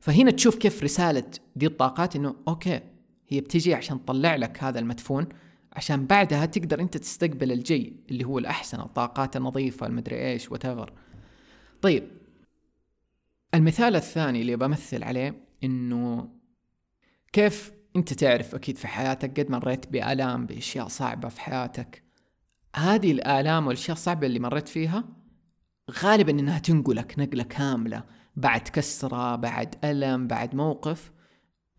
فهنا 0.00 0.30
تشوف 0.30 0.56
كيف 0.56 0.82
رسالة 0.82 1.30
دي 1.56 1.66
الطاقات 1.66 2.16
إنه 2.16 2.36
أوكي 2.48 2.80
هي 3.28 3.40
بتجي 3.40 3.74
عشان 3.74 4.04
تطلع 4.04 4.36
لك 4.36 4.64
هذا 4.64 4.78
المدفون 4.78 5.28
عشان 5.72 6.06
بعدها 6.06 6.46
تقدر 6.46 6.80
أنت 6.80 6.96
تستقبل 6.96 7.52
الجاي 7.52 7.96
اللي 8.10 8.24
هو 8.24 8.38
الأحسن 8.38 8.80
الطاقات 8.80 9.36
النظيفة 9.36 9.86
المدري 9.86 10.30
إيش 10.30 10.52
وتفر 10.52 10.92
طيب 11.82 12.08
المثال 13.54 13.96
الثاني 13.96 14.40
اللي 14.40 14.56
بمثل 14.56 15.02
عليه 15.02 15.34
إنه 15.64 16.28
كيف 17.32 17.72
انت 17.96 18.12
تعرف 18.12 18.54
أكيد 18.54 18.78
في 18.78 18.88
حياتك 18.88 19.40
قد 19.40 19.50
مريت 19.50 19.92
بآلام 19.92 20.46
بأشياء 20.46 20.88
صعبة 20.88 21.28
في 21.28 21.40
حياتك. 21.40 22.04
هذه 22.76 23.12
الآلام 23.12 23.66
والأشياء 23.66 23.96
الصعبة 23.96 24.26
اللي 24.26 24.38
مريت 24.38 24.68
فيها 24.68 25.04
غالبا 25.90 26.30
إنها 26.30 26.58
تنقلك 26.58 27.18
نقلة 27.18 27.42
كاملة 27.42 28.04
بعد 28.36 28.60
كسرة 28.60 29.36
بعد 29.36 29.74
ألم 29.84 30.26
بعد 30.26 30.54
موقف. 30.54 31.12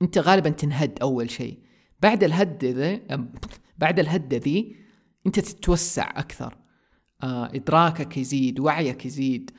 أنت 0.01 0.17
غالبا 0.17 0.49
تنهد 0.49 0.99
أول 1.01 1.29
شيء. 1.29 1.59
بعد 1.99 2.23
الهد 2.23 2.65
ذي 2.65 3.01
بعد 3.77 3.99
الهدة 3.99 4.37
ذي 4.37 4.75
أنت 5.25 5.39
تتوسع 5.39 6.09
أكثر. 6.09 6.57
آه 7.23 7.45
إدراكك 7.45 8.17
يزيد 8.17 8.59
وعيك 8.59 9.05
يزيد. 9.05 9.51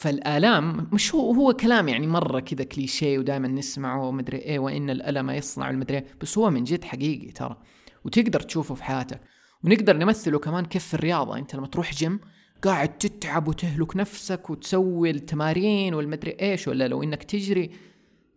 فالآلام 0.00 0.88
مش 0.92 1.14
هو 1.14 1.32
هو 1.32 1.52
كلام 1.52 1.88
يعني 1.88 2.06
مرة 2.06 2.40
كذا 2.40 2.64
كليشيه 2.64 3.18
ودائما 3.18 3.48
نسمعه 3.48 4.08
ومدري 4.08 4.36
إيه 4.36 4.58
وإن 4.58 4.90
الألم 4.90 5.30
يصنع 5.30 5.70
المدري 5.70 5.98
إيه 5.98 6.06
بس 6.20 6.38
هو 6.38 6.50
من 6.50 6.64
جد 6.64 6.84
حقيقي 6.84 7.32
ترى. 7.32 7.56
وتقدر 8.04 8.40
تشوفه 8.40 8.74
في 8.74 8.84
حياتك. 8.84 9.20
ونقدر 9.64 9.96
نمثله 9.96 10.38
كمان 10.38 10.64
كيف 10.64 10.86
في 10.86 10.94
الرياضة. 10.94 11.38
أنت 11.38 11.54
لما 11.54 11.66
تروح 11.66 11.94
جيم 11.94 12.20
قاعد 12.62 12.98
تتعب 12.98 13.48
وتهلك 13.48 13.96
نفسك 13.96 14.50
وتسوي 14.50 15.10
التمارين 15.10 15.94
والمدري 15.94 16.36
إيش 16.40 16.68
ولا 16.68 16.88
لو 16.88 17.02
إنك 17.02 17.22
تجري 17.22 17.70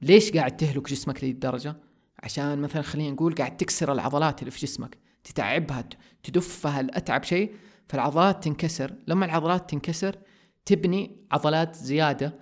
ليش 0.02 0.32
قاعد 0.32 0.58
تهلك 0.58 0.90
جسمك 0.90 1.24
لهذه 1.24 1.34
الدرجة؟ 1.34 1.76
عشان 2.24 2.62
مثلا 2.62 2.82
خلينا 2.82 3.12
نقول 3.12 3.36
قاعد 3.36 3.58
تكسر 3.58 3.92
العضلات 3.94 4.40
اللي 4.40 4.52
في 4.52 4.66
جسمك. 4.66 4.98
تتعبها 5.24 5.90
تدفها 6.24 6.80
الأتعب 6.80 7.24
شيء 7.24 7.56
فالعضلات 7.88 8.44
تنكسر. 8.44 8.94
لما 9.08 9.26
العضلات 9.26 9.70
تنكسر 9.70 10.16
تبني 10.66 11.26
عضلات 11.32 11.76
زيادة 11.76 12.40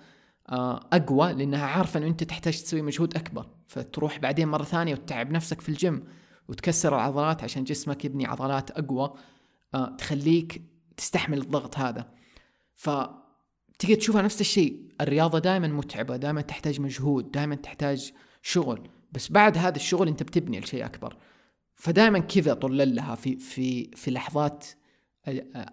آه، 0.48 0.88
أقوى 0.92 1.32
لأنها 1.32 1.66
عارفة 1.66 1.98
إنه 1.98 2.06
أنت 2.06 2.24
تحتاج 2.24 2.62
تسوي 2.62 2.82
مجهود 2.82 3.16
أكبر. 3.16 3.46
فتروح 3.68 4.18
بعدين 4.18 4.48
مرة 4.48 4.62
ثانية 4.64 4.94
وتتعب 4.94 5.30
نفسك 5.30 5.60
في 5.60 5.68
الجيم 5.68 6.04
وتكسر 6.48 6.94
العضلات 6.94 7.44
عشان 7.44 7.64
جسمك 7.64 8.04
يبني 8.04 8.26
عضلات 8.26 8.70
أقوى 8.70 9.14
آه، 9.74 9.96
تخليك 9.98 10.62
تستحمل 10.96 11.38
الضغط 11.38 11.78
هذا. 11.78 12.12
ف 12.74 12.90
تيجي 13.78 13.96
تشوفها 13.96 14.22
نفس 14.22 14.40
الشيء. 14.40 14.82
الرياضة 15.00 15.38
دائما 15.38 15.68
متعبة 15.68 16.16
دائما 16.16 16.40
تحتاج 16.40 16.80
مجهود 16.80 17.30
دائما 17.30 17.54
تحتاج 17.54 18.12
شغل. 18.42 18.88
بس 19.12 19.32
بعد 19.32 19.58
هذا 19.58 19.76
الشغل 19.76 20.08
أنت 20.08 20.22
بتبني 20.22 20.60
لشيء 20.60 20.84
أكبر. 20.84 21.16
فدائما 21.74 22.18
كذا 22.18 22.54
طلل 22.54 22.94
لها 22.94 23.14
في 23.14 23.36
في 23.36 23.90
في 23.96 24.10
لحظات 24.10 24.66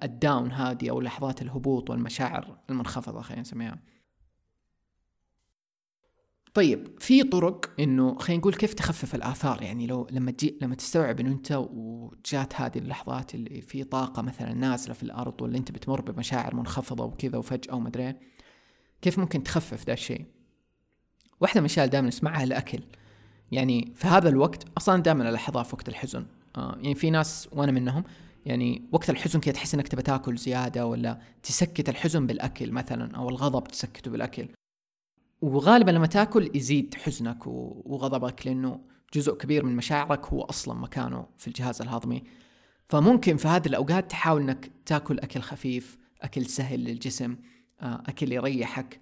الداون 0.04 0.52
هذه 0.52 0.90
أو 0.90 1.02
لحظات 1.02 1.42
الهبوط 1.42 1.90
والمشاعر 1.90 2.58
المنخفضة 2.70 3.22
خلينا 3.22 3.42
نسميها. 3.42 3.80
طيب 6.54 7.00
في 7.00 7.24
طرق 7.24 7.72
إنه 7.80 8.18
خلينا 8.18 8.40
نقول 8.40 8.54
كيف 8.54 8.74
تخفف 8.74 9.16
الآثار؟ 9.16 9.62
يعني 9.62 9.88
لو 9.88 10.08
لما 10.12 10.32
تجي 10.32 10.58
لما 10.62 10.76
تستوعب 10.76 11.20
إنه 11.20 11.32
أنت 11.32 11.52
وجات 11.52 12.62
هذه 12.62 12.78
اللحظات 12.78 13.36
اللي 13.36 13.62
في 13.62 13.84
طاقة 13.84 14.22
مثلا 14.22 14.54
نازلة 14.54 14.94
في 14.94 15.04
الأرض 15.04 15.42
ولا 15.42 15.58
أنت 15.58 15.72
بتمر 15.72 16.02
بمشاعر 16.02 16.56
منخفضة 16.56 17.04
وكذا 17.04 17.38
وفجأة 17.38 17.76
وما 17.76 17.88
أدري 17.88 18.16
كيف 19.02 19.20
ممكن 19.20 19.44
تخفف 19.44 19.86
ذا 19.86 19.94
الشيء؟ 19.94 20.26
واحدة 21.42 21.62
من 21.62 21.66
الأشياء 21.66 21.86
اللي 21.86 21.92
دائما 21.92 22.08
نسمعها 22.08 22.44
الأكل. 22.44 22.80
يعني 23.52 23.94
في 23.96 24.08
هذا 24.08 24.30
الوقت 24.30 24.66
أصلا 24.78 25.02
دائما 25.02 25.30
الاحظها 25.30 25.64
في 25.64 25.76
وقت 25.76 25.90
الحزن. 25.90 26.26
آه 26.56 26.76
يعني 26.82 26.96
في 26.96 27.10
ناس 27.10 27.50
وأنا 27.52 27.72
منهم 27.72 28.04
يعني 28.45 28.89
وقت 28.91 29.10
الحزن 29.10 29.39
كذا 29.39 29.54
تحس 29.54 29.75
إنك 29.75 29.88
تبى 29.88 30.02
تاكل 30.02 30.38
زيادة 30.38 30.86
ولا 30.86 31.19
تسكت 31.43 31.89
الحزن 31.89 32.28
بالأكل 32.28 32.71
مثلا 32.71 33.17
أو 33.17 33.30
الغضب 33.30 33.67
تسكته 33.67 34.12
بالأكل. 34.12 34.47
وغالبا 35.41 35.91
لما 35.91 36.08
تاكل 36.08 36.52
يزيد 36.56 36.95
حزنك 36.95 37.47
وغضبك 37.47 38.47
لأنه 38.47 38.80
جزء 39.13 39.34
كبير 39.34 39.65
من 39.65 39.75
مشاعرك 39.75 40.25
هو 40.25 40.41
أصلا 40.41 40.80
مكانه 40.80 41.28
في 41.38 41.47
الجهاز 41.47 41.82
الهضمي. 41.82 42.23
فممكن 42.89 43.38
في 43.38 43.47
هذه 43.47 43.67
الأوقات 43.67 44.12
تحاول 44.12 44.41
إنك 44.41 44.71
تاكل 44.86 45.19
أكل 45.19 45.39
خفيف 45.39 45.97
أكل 46.21 46.45
سهل 46.45 46.80
للجسم 46.80 47.36
آه، 47.82 48.04
أكل 48.08 48.32
يريحك 48.32 48.99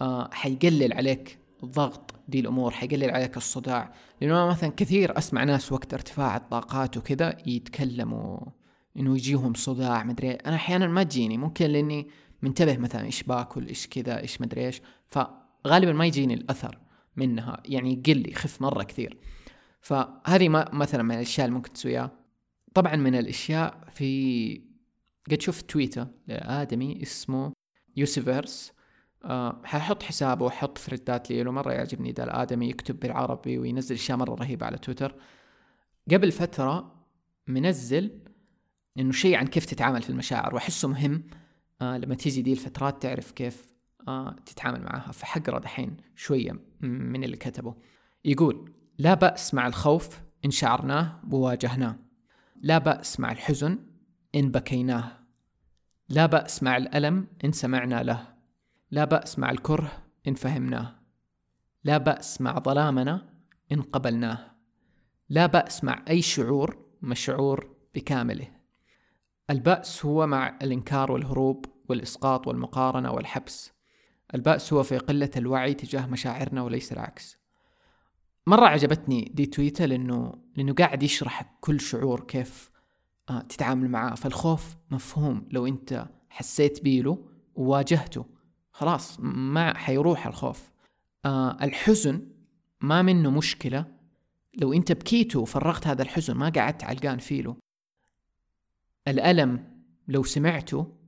آه، 0.00 0.30
حيقلل 0.32 0.92
عليك 0.92 1.38
الضغط 1.62 2.14
دي 2.28 2.40
الأمور 2.40 2.70
حيقلل 2.70 3.10
عليك 3.10 3.36
الصداع. 3.36 3.92
لأنه 4.20 4.46
مثلا 4.46 4.70
كثير 4.76 5.18
أسمع 5.18 5.44
ناس 5.44 5.72
وقت 5.72 5.94
ارتفاع 5.94 6.36
الطاقات 6.36 6.96
وكذا 6.96 7.36
يتكلموا 7.46 8.40
إنه 8.96 9.16
يجيهم 9.16 9.54
صداع 9.54 10.04
مدري 10.04 10.30
أنا 10.30 10.56
أحيانا 10.56 10.86
ما 10.86 11.02
تجيني 11.02 11.38
ممكن 11.38 11.66
لاني 11.66 12.08
منتبه 12.42 12.76
مثلا 12.76 13.04
إيش 13.04 13.22
باكل 13.22 13.68
إيش 13.68 13.86
كذا 13.86 14.20
إيش 14.20 14.40
مدري 14.40 14.66
إيش. 14.66 14.82
فغالبا 15.06 15.92
ما 15.92 16.06
يجيني 16.06 16.34
الأثر 16.34 16.78
منها 17.16 17.62
يعني 17.64 17.92
يقل 17.92 18.30
يخف 18.30 18.62
مرة 18.62 18.82
كثير. 18.82 19.18
فهذه 19.80 20.48
ما 20.48 20.68
مثلا 20.72 21.02
من 21.02 21.14
الأشياء 21.14 21.46
اللي 21.46 21.56
ممكن 21.56 21.72
تسويها. 21.72 22.10
طبعا 22.74 22.96
من 22.96 23.14
الأشياء 23.14 23.88
في 23.94 24.70
قد 25.30 25.40
شفت 25.40 25.70
تويتر 25.70 26.06
لآدمي 26.26 27.02
اسمه 27.02 27.52
يوسيفيرس 27.96 28.72
أه 29.24 29.60
ححط 29.64 30.02
حسابه 30.02 30.44
وحط 30.44 30.78
ثريدات 30.78 31.30
لي 31.30 31.42
له 31.42 31.50
مرة 31.52 31.72
يعجبني 31.72 32.12
ذا 32.12 32.24
الآدمي 32.24 32.68
يكتب 32.68 33.00
بالعربي 33.00 33.58
وينزل 33.58 33.94
إشياء 33.94 34.18
مرة 34.18 34.34
رهيبة 34.34 34.66
على 34.66 34.78
تويتر. 34.78 35.14
قبل 36.10 36.32
فترة 36.32 36.94
منزل 37.46 38.20
إنه 39.00 39.12
شيء 39.12 39.36
عن 39.36 39.46
كيف 39.46 39.64
تتعامل 39.64 40.02
في 40.02 40.10
المشاعر 40.10 40.54
وأحسه 40.54 40.88
مهم 40.88 41.22
آه 41.82 41.98
لما 41.98 42.14
تيجي 42.14 42.42
دي 42.42 42.52
الفترات 42.52 43.02
تعرف 43.02 43.30
كيف 43.30 43.66
آه 44.08 44.36
تتعامل 44.46 44.82
معها 44.82 45.12
فحقرأ 45.12 45.58
دحين 45.58 45.96
شوية 46.16 46.52
من 46.80 47.24
اللي 47.24 47.36
كتبه. 47.36 47.74
يقول 48.24 48.72
لا 48.98 49.14
بأس 49.14 49.54
مع 49.54 49.66
الخوف 49.66 50.20
إن 50.44 50.50
شعرناه 50.50 51.20
وواجهناه. 51.30 51.96
لا 52.56 52.78
بأس 52.78 53.20
مع 53.20 53.32
الحزن 53.32 53.78
إن 54.34 54.50
بكيناه. 54.50 55.12
لا 56.08 56.26
بأس 56.26 56.62
مع 56.62 56.76
الألم 56.76 57.26
إن 57.44 57.52
سمعنا 57.52 58.02
له. 58.02 58.34
لا 58.90 59.04
بأس 59.04 59.38
مع 59.38 59.50
الكره 59.50 59.92
إن 60.28 60.34
فهمناه. 60.34 60.94
لا 61.84 61.98
بأس 61.98 62.40
مع 62.40 62.58
ظلامنا 62.58 63.34
إن 63.72 63.82
قبلناه. 63.82 64.50
لا 65.28 65.46
بأس 65.46 65.84
مع 65.84 66.04
أي 66.08 66.22
شعور 66.22 66.86
مشعور 67.02 67.76
بكامله. 67.94 68.59
البأس 69.50 70.04
هو 70.04 70.26
مع 70.26 70.58
الإنكار 70.62 71.12
والهروب 71.12 71.66
والإسقاط 71.88 72.46
والمقارنة 72.46 73.12
والحبس. 73.12 73.72
البأس 74.34 74.72
هو 74.72 74.82
في 74.82 74.98
قلة 74.98 75.30
الوعي 75.36 75.74
تجاه 75.74 76.06
مشاعرنا 76.06 76.62
وليس 76.62 76.92
العكس. 76.92 77.38
مرة 78.46 78.66
عجبتني 78.66 79.32
دي 79.34 79.46
تويتر 79.46 79.86
لأنه 79.86 80.34
لأنه 80.56 80.72
قاعد 80.72 81.02
يشرح 81.02 81.58
كل 81.60 81.80
شعور 81.80 82.20
كيف 82.20 82.70
آه 83.30 83.40
تتعامل 83.40 83.88
معاه 83.88 84.14
فالخوف 84.14 84.76
مفهوم. 84.90 85.48
لو 85.50 85.66
أنت 85.66 86.06
حسيت 86.30 86.82
بيله 86.84 87.18
وواجهته 87.54 88.26
خلاص 88.72 89.20
ما 89.20 89.76
حيروح 89.78 90.26
الخوف. 90.26 90.70
آه 91.24 91.56
الحزن 91.62 92.28
ما 92.80 93.02
منه 93.02 93.30
مشكلة. 93.30 93.86
لو 94.54 94.72
أنت 94.72 94.92
بكيت 94.92 95.36
وفرغت 95.36 95.86
هذا 95.86 96.02
الحزن 96.02 96.34
ما 96.34 96.48
قعدت 96.48 96.84
علقان 96.84 97.18
فيه 97.18 97.56
الألم 99.10 99.64
لو 100.08 100.22
سمعته 100.22 101.00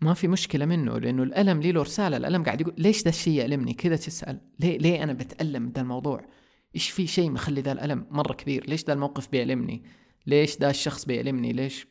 ما 0.00 0.14
في 0.14 0.28
مشكلة 0.28 0.66
منه 0.66 0.98
لأنه 0.98 1.22
الألم 1.22 1.60
له 1.60 1.82
رسالة. 1.82 2.16
الألم 2.16 2.44
قاعد 2.44 2.60
يقول 2.60 2.74
ليش 2.78 3.02
ذا 3.02 3.08
الشيء 3.08 3.32
يألمني؟ 3.32 3.74
كذا 3.74 3.96
تسأل. 3.96 4.40
ليه, 4.60 4.78
ليه 4.78 5.02
أنا 5.02 5.12
بتألم 5.12 5.72
ذا 5.74 5.80
الموضوع؟ 5.80 6.26
إيش 6.74 6.90
في 6.90 7.06
شيء 7.06 7.30
مخلي 7.30 7.60
ذا 7.60 7.72
الألم؟ 7.72 8.06
مرة 8.10 8.32
كبير. 8.32 8.70
ليش 8.70 8.84
ذا 8.84 8.92
الموقف 8.92 9.28
بيألمني؟ 9.28 9.84
ليش 10.26 10.58
ذا 10.58 10.70
الشخص 10.70 11.04
بيألمني؟ 11.04 11.52
ليش 11.52 11.86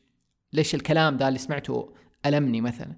ليش 0.53 0.75
الكلام 0.75 1.17
ذا 1.17 1.27
اللي 1.27 1.39
سمعته 1.39 1.93
ألمني 2.25 2.61
مثلا؟ 2.61 2.95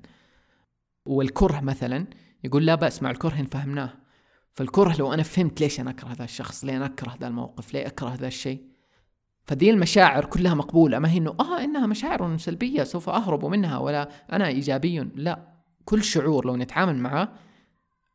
والكره 1.05 1.59
مثلا 1.59 2.07
يقول 2.43 2.65
لا 2.65 2.75
بأس 2.75 3.03
مع 3.03 3.11
الكره 3.11 3.39
إن 3.39 3.45
فهمناه. 3.45 3.93
فالكره 4.53 4.95
لو 4.99 5.13
أنا 5.13 5.23
فهمت 5.23 5.61
ليش 5.61 5.79
أنا 5.79 5.89
أكره 5.89 6.07
هذا 6.07 6.23
الشخص؟ 6.23 6.65
ليه 6.65 6.77
أنا 6.77 6.85
أكره 6.85 7.17
ذا 7.21 7.27
الموقف؟ 7.27 7.73
ليه 7.73 7.87
أكره 7.87 8.15
ذا 8.15 8.27
الشيء؟ 8.27 8.70
فدي 9.43 9.69
المشاعر 9.69 10.25
كلها 10.25 10.53
مقبولة. 10.53 10.99
ما 10.99 11.11
هي 11.11 11.17
إنه 11.17 11.35
آه 11.39 11.63
إنها 11.63 11.87
مشاعر 11.87 12.37
سلبية 12.37 12.83
سوف 12.83 13.09
أهرب 13.09 13.45
منها 13.45 13.77
ولا 13.77 14.09
أنا 14.31 14.47
إيجابي. 14.47 14.99
لا 14.99 15.47
كل 15.85 16.03
شعور 16.03 16.45
لو 16.45 16.55
نتعامل 16.55 16.97
معه 16.97 17.33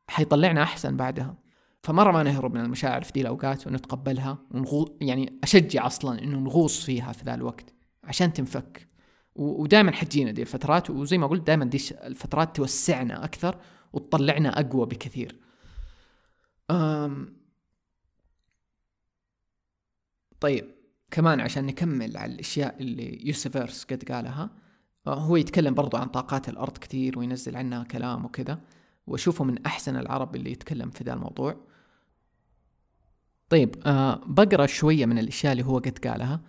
حيطلعنا 0.08 0.62
أحسن 0.62 0.96
بعدها. 0.96 1.34
فمرة 1.82 2.12
ما 2.12 2.22
نهرب 2.22 2.54
من 2.54 2.60
المشاعر 2.60 3.02
في 3.02 3.12
دي 3.12 3.20
الأوقات 3.20 3.66
ونتقبلها 3.66 4.38
ونغو 4.50 4.98
يعني 5.00 5.38
أشجع 5.42 5.86
أصلا 5.86 6.22
إنه 6.22 6.38
نغوص 6.38 6.84
فيها 6.84 7.12
في 7.12 7.24
ذا 7.24 7.34
الوقت 7.34 7.74
عشان 8.04 8.32
تنفك. 8.32 8.88
ودائما 9.34 9.92
حجينا 9.92 10.30
دي 10.30 10.42
الفترات 10.42 10.90
وزي 10.90 11.18
ما 11.18 11.26
قلت 11.26 11.46
دائما 11.46 11.64
دي 11.64 11.78
الفترات 12.04 12.56
توسعنا 12.56 13.24
أكثر 13.24 13.58
وتطلعنا 13.92 14.60
أقوى 14.60 14.86
بكثير. 14.86 15.36
أم 16.70 17.36
طيب. 20.40 20.75
كمان 21.10 21.40
عشان 21.40 21.66
نكمل 21.66 22.16
على 22.16 22.32
الأشياء 22.32 22.82
اللي 22.82 23.26
يوسفيرس 23.26 23.84
قد 23.84 24.04
قالها 24.12 24.50
آه، 25.06 25.14
هو 25.14 25.36
يتكلم 25.36 25.74
برضو 25.74 25.96
عن 25.96 26.06
طاقات 26.06 26.48
الأرض 26.48 26.78
كثير 26.78 27.18
وينزل 27.18 27.56
عنها 27.56 27.84
كلام 27.84 28.24
وكذا 28.24 28.60
وأشوفه 29.06 29.44
من 29.44 29.66
أحسن 29.66 29.96
العرب 29.96 30.36
اللي 30.36 30.52
يتكلم 30.52 30.90
في 30.90 31.04
ذا 31.04 31.12
الموضوع. 31.12 31.56
طيب 33.48 33.74
آه 33.86 34.20
بقرأ 34.26 34.66
شوية 34.66 35.06
من 35.06 35.18
الأشياء 35.18 35.52
اللي 35.52 35.64
هو 35.64 35.78
قد 35.78 35.98
قالها 35.98 36.40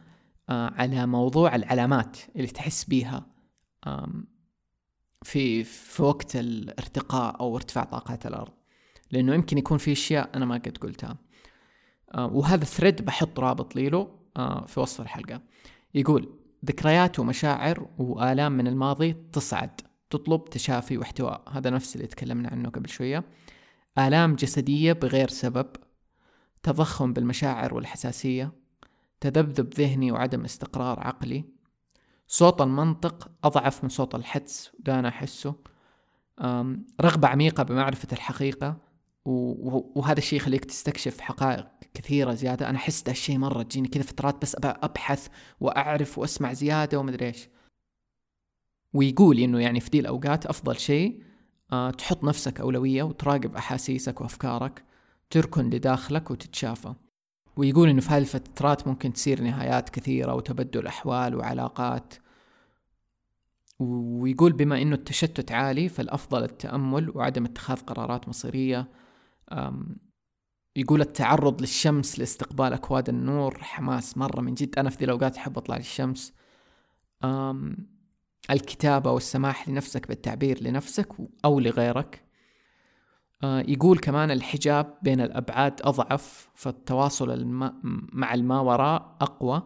آه 0.50 0.74
على 0.76 1.06
موضوع 1.06 1.56
العلامات 1.56 2.18
اللي 2.36 2.48
تحس 2.48 2.84
بيها 2.84 3.26
في 5.24 5.64
في 5.64 6.04
وقت 6.04 6.36
الارتقاء 6.36 7.40
أو 7.40 7.56
ارتفاع 7.56 7.84
طاقات 7.84 8.26
الأرض. 8.26 8.54
لأنه 9.12 9.34
يمكن 9.34 9.58
يكون 9.58 9.78
في 9.78 9.92
أشياء 9.92 10.30
أنا 10.36 10.46
ما 10.46 10.56
قد 10.56 10.78
قلتها. 10.78 11.18
آه 12.14 12.28
وهذا 12.28 12.64
الثريد 12.64 13.06
بحط 13.06 13.40
رابط 13.40 13.76
له 13.76 13.98
آه، 13.98 14.17
في 14.68 14.80
وصف 14.80 15.02
الحلقة. 15.02 15.42
يقول 15.94 16.40
ذكريات 16.66 17.20
ومشاعر 17.20 17.88
وآلام 17.98 18.52
من 18.52 18.68
الماضي 18.68 19.14
تصعد 19.14 19.82
تطلب 20.10 20.46
تشافي 20.46 20.98
واحتواء. 20.98 21.44
هذا 21.50 21.70
نفس 21.70 21.96
اللي 21.96 22.08
تكلمنا 22.08 22.50
عنه 22.50 22.70
قبل 22.70 22.90
شوية. 22.90 23.24
آلام 23.98 24.36
جسدية 24.36 24.94
بغير 24.94 25.30
سبب 25.30 25.68
تضخم 26.64 27.14
بالمشاعر 27.14 27.74
والحساسية 27.74 28.52
تذبذب 29.20 29.74
ذهني 29.74 30.12
وعدم 30.12 30.44
استقرار 30.44 31.00
عقلي. 31.00 31.46
صوت 32.28 32.62
المنطق 32.62 33.32
أضعف 33.44 33.84
من 33.84 33.90
صوت 33.90 34.16
الحدس 34.16 34.72
ده 34.80 35.00
أنا 35.00 35.08
أحسه. 35.08 35.56
رغبة 37.02 37.28
عميقة 37.28 37.64
بمعرفة 37.64 38.08
الحقيقة 38.12 38.78
وهذا 39.26 40.18
الشيء 40.18 40.38
يخليك 40.38 40.66
تستكشف 40.66 41.20
حقائق 41.20 41.68
كثيرة 41.98 42.34
زيادة. 42.34 42.70
أنا 42.70 42.78
أحس 42.78 43.02
ده 43.02 43.12
الشيء 43.12 43.38
مرة 43.38 43.64
تجيني 43.64 43.88
كذا 43.88 44.04
فترات 44.04 44.42
بس 44.42 44.56
أبحث 44.64 45.28
وأعرف 45.60 46.18
وأسمع 46.18 46.54
زيادة 46.54 47.00
ومدري 47.00 47.26
إيش. 47.26 47.50
ويقول 48.94 49.40
إنه 49.40 49.60
يعني 49.60 49.80
في 49.80 49.90
دي 49.90 50.00
الأوقات 50.00 50.46
أفضل 50.46 50.80
شيء 50.80 51.24
آه 51.72 51.90
تحط 51.90 52.24
نفسك 52.24 52.60
أولوية 52.60 53.04
وتراقب 53.04 53.56
أحاسيسك 53.56 54.22
وأفكارك 54.22 54.84
تركن 55.30 55.70
لداخلك 55.70 56.32
وتتشافى. 56.32 56.94
ويقول 57.58 57.90
إنه 57.90 58.02
في 58.02 58.10
هذه 58.10 58.18
الفترات 58.18 58.88
ممكن 58.88 59.14
تصير 59.14 59.42
نهايات 59.42 59.90
كثيرة 59.90 60.34
وتبدل 60.34 60.88
أحوال 60.88 61.36
وعلاقات. 61.36 62.14
ويقول 63.80 64.54
بما 64.54 64.82
إنه 64.82 64.96
التشتت 64.96 65.52
عالي 65.52 65.90
فالأفضل 65.90 66.44
التأمل 66.44 67.18
وعدم 67.18 67.46
اتخاذ 67.46 67.80
قرارات 67.80 68.30
مصيرية 68.30 68.88
يقول 70.78 71.02
التعرض 71.02 71.62
للشمس 71.62 72.20
لاستقبال 72.20 72.74
أكواد 72.74 73.10
النور 73.10 73.58
حماس 73.64 74.18
مرة 74.18 74.42
من 74.42 74.54
جد. 74.54 74.80
أنا 74.80 74.90
في 74.90 74.98
ذي 74.98 75.06
الأوقات 75.06 75.38
أحب 75.38 75.58
أطلع 75.58 75.78
للشمس. 75.78 76.34
أم 77.24 77.78
الكتابة 78.52 79.12
والسماح 79.12 79.70
لنفسك 79.70 80.08
بالتعبير 80.08 80.64
لنفسك 80.64 81.08
أو 81.46 81.60
لغيرك. 81.60 82.26
أه 83.44 83.60
يقول 83.68 83.98
كمان 83.98 84.32
الحجاب 84.32 84.98
بين 85.02 85.22
الأبعاد 85.22 85.82
أضعف 85.84 86.50
فالتواصل 86.56 87.32
الم... 87.32 87.74
مع 88.14 88.34
الما 88.34 88.60
وراء 88.60 89.18
أقوى. 89.22 89.64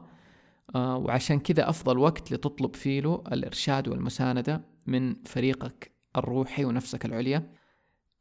أه 0.75 0.97
وعشان 0.97 1.39
كذا 1.39 1.69
أفضل 1.69 1.97
وقت 1.97 2.31
لتطلب 2.31 2.75
فيه 2.75 3.23
الإرشاد 3.31 3.87
والمساندة 3.87 4.65
من 4.85 5.15
فريقك 5.23 5.91
الروحي 6.17 6.65
ونفسك 6.65 7.05
العليا. 7.05 7.51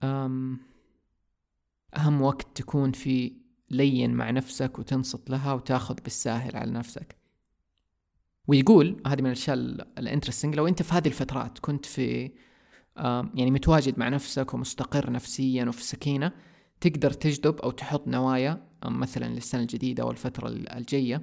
أم 0.03 0.70
أهم 1.97 2.23
وقت 2.23 2.47
تكون 2.55 2.93
في 2.93 3.33
لين 3.71 4.15
مع 4.15 4.31
نفسك 4.31 4.79
وتنصت 4.79 5.31
لها 5.31 5.53
وتاخذ 5.53 5.95
بالساهل 5.95 6.57
على 6.57 6.71
نفسك. 6.71 7.17
ويقول 8.49 9.03
هذه 9.07 9.21
من 9.21 9.27
الأشياء 9.27 9.57
الانترستنج 9.99 10.55
لو 10.55 10.69
أنت 10.69 10.83
في 10.83 10.95
هذه 10.95 11.09
الفترات 11.09 11.59
كنت 11.59 11.87
في 11.87 12.31
يعني 13.35 13.51
متواجد 13.51 13.99
مع 13.99 14.09
نفسك 14.09 14.55
ومستقر 14.55 15.11
نفسيا 15.11 15.65
وفي 15.65 15.83
سكينة 15.83 16.33
تقدر 16.81 17.11
تجذب 17.11 17.61
أو 17.61 17.71
تحط 17.71 18.09
نوايا 18.09 18.67
مثلا 18.85 19.25
للسنة 19.25 19.61
الجديدة 19.61 20.03
أو 20.03 20.11
الفترة 20.11 20.49
الجاية. 20.49 21.23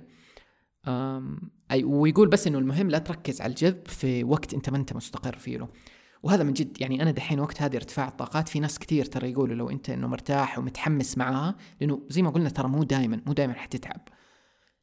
أي 1.72 1.84
ويقول 1.84 2.28
بس 2.28 2.48
إنه 2.48 2.60
المهم 2.60 2.90
لا 2.90 2.98
تركز 2.98 3.42
على 3.42 3.50
الجذب 3.50 3.88
في 3.88 4.24
وقت 4.24 4.54
أنت 4.54 4.70
ما 4.70 4.78
أنت 4.78 4.94
مستقر 4.94 5.38
فيه 5.38 5.58
له. 5.58 5.68
وهذا 6.24 6.44
من 6.44 6.54
جد 6.54 6.82
يعني 6.82 7.02
أنا 7.02 7.12
دحين 7.12 7.40
وقت 7.40 7.62
هذه 7.62 7.76
ارتفاع 7.76 8.08
الطاقات 8.08 8.50
في 8.50 8.60
ناس 8.60 8.80
كثير 8.80 9.06
ترى 9.06 9.32
يقولوا 9.32 9.56
لو 9.56 9.70
أنت 9.70 9.90
إنه 9.90 10.08
مرتاح 10.08 10.60
ومتحمس 10.60 11.18
معاها 11.18 11.56
لأنه 11.82 12.02
زي 12.10 12.22
ما 12.22 12.30
قلنا 12.30 12.50
ترى 12.50 12.68
مو 12.68 12.84
دائما 12.84 13.22
مو 13.26 13.34
دائما 13.34 13.54
حتتعب 13.54 14.02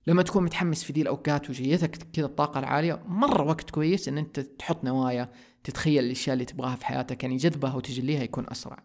لما 0.07 0.23
تكون 0.23 0.45
متحمس 0.45 0.85
في 0.85 0.93
ذي 0.93 1.03
الأوقات 1.03 1.51
وجيتك 1.51 1.97
كذا 2.13 2.27
الطاقة 2.27 2.59
العالية 2.59 3.03
مرة 3.07 3.43
وقت 3.43 3.71
كويس 3.71 4.09
إن 4.09 4.19
أنت 4.19 4.41
تحط 4.41 4.85
نوايا 4.85 5.31
تتخيل 5.65 6.05
الأشياء 6.05 6.35
اللي 6.35 6.45
تبغاها 6.45 6.77
في 6.77 6.87
حياتك 6.87 7.23
يعني 7.23 7.37
جذبها 7.37 7.75
وتجليها 7.75 8.23
يكون 8.23 8.47
أسرع. 8.51 8.83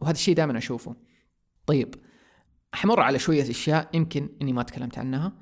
وهذا 0.00 0.12
الشيء 0.12 0.34
دائما 0.34 0.58
أشوفه. 0.58 0.96
طيب 1.66 1.94
حمر 2.74 3.00
على 3.00 3.18
شوية 3.18 3.50
أشياء 3.50 3.90
يمكن 3.94 4.28
إني 4.42 4.52
ما 4.52 4.62
تكلمت 4.62 4.98
عنها. 4.98 5.32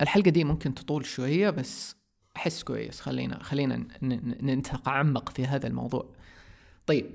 الحلقة 0.00 0.30
دي 0.30 0.44
ممكن 0.44 0.74
تطول 0.74 1.06
شوية 1.06 1.50
بس 1.50 1.96
أحس 2.36 2.62
كويس. 2.62 3.00
خلينا 3.00 3.42
خلينا 3.42 3.86
نتعمق 4.42 5.28
في 5.28 5.46
هذا 5.46 5.66
الموضوع. 5.66 6.12
طيب 6.86 7.10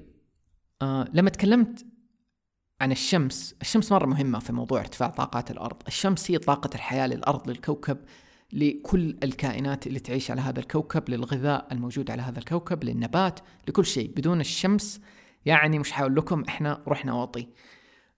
آه 0.81 1.07
لما 1.13 1.29
تكلمت 1.29 1.85
عن 2.81 2.91
الشمس 2.91 3.55
الشمس 3.61 3.91
مرة 3.91 4.05
مهمة 4.05 4.39
في 4.39 4.53
موضوع 4.53 4.79
ارتفاع 4.79 5.09
طاقات 5.09 5.51
الأرض. 5.51 5.77
الشمس 5.87 6.31
هي 6.31 6.37
طاقة 6.37 6.69
الحياة 6.75 7.07
للأرض 7.07 7.49
للكوكب 7.49 7.97
لكل 8.53 9.17
الكائنات 9.23 9.87
اللي 9.87 9.99
تعيش 9.99 10.31
على 10.31 10.41
هذا 10.41 10.59
الكوكب 10.59 11.09
للغذاء 11.09 11.67
الموجود 11.71 12.11
على 12.11 12.21
هذا 12.21 12.39
الكوكب 12.39 12.83
للنبات 12.83 13.39
لكل 13.67 13.85
شيء. 13.85 14.13
بدون 14.15 14.41
الشمس 14.41 15.01
يعني 15.45 15.79
مش 15.79 15.91
حاقول 15.91 16.15
لكم 16.15 16.43
إحنا 16.47 16.83
رحنا 16.87 17.13
وطي. 17.13 17.47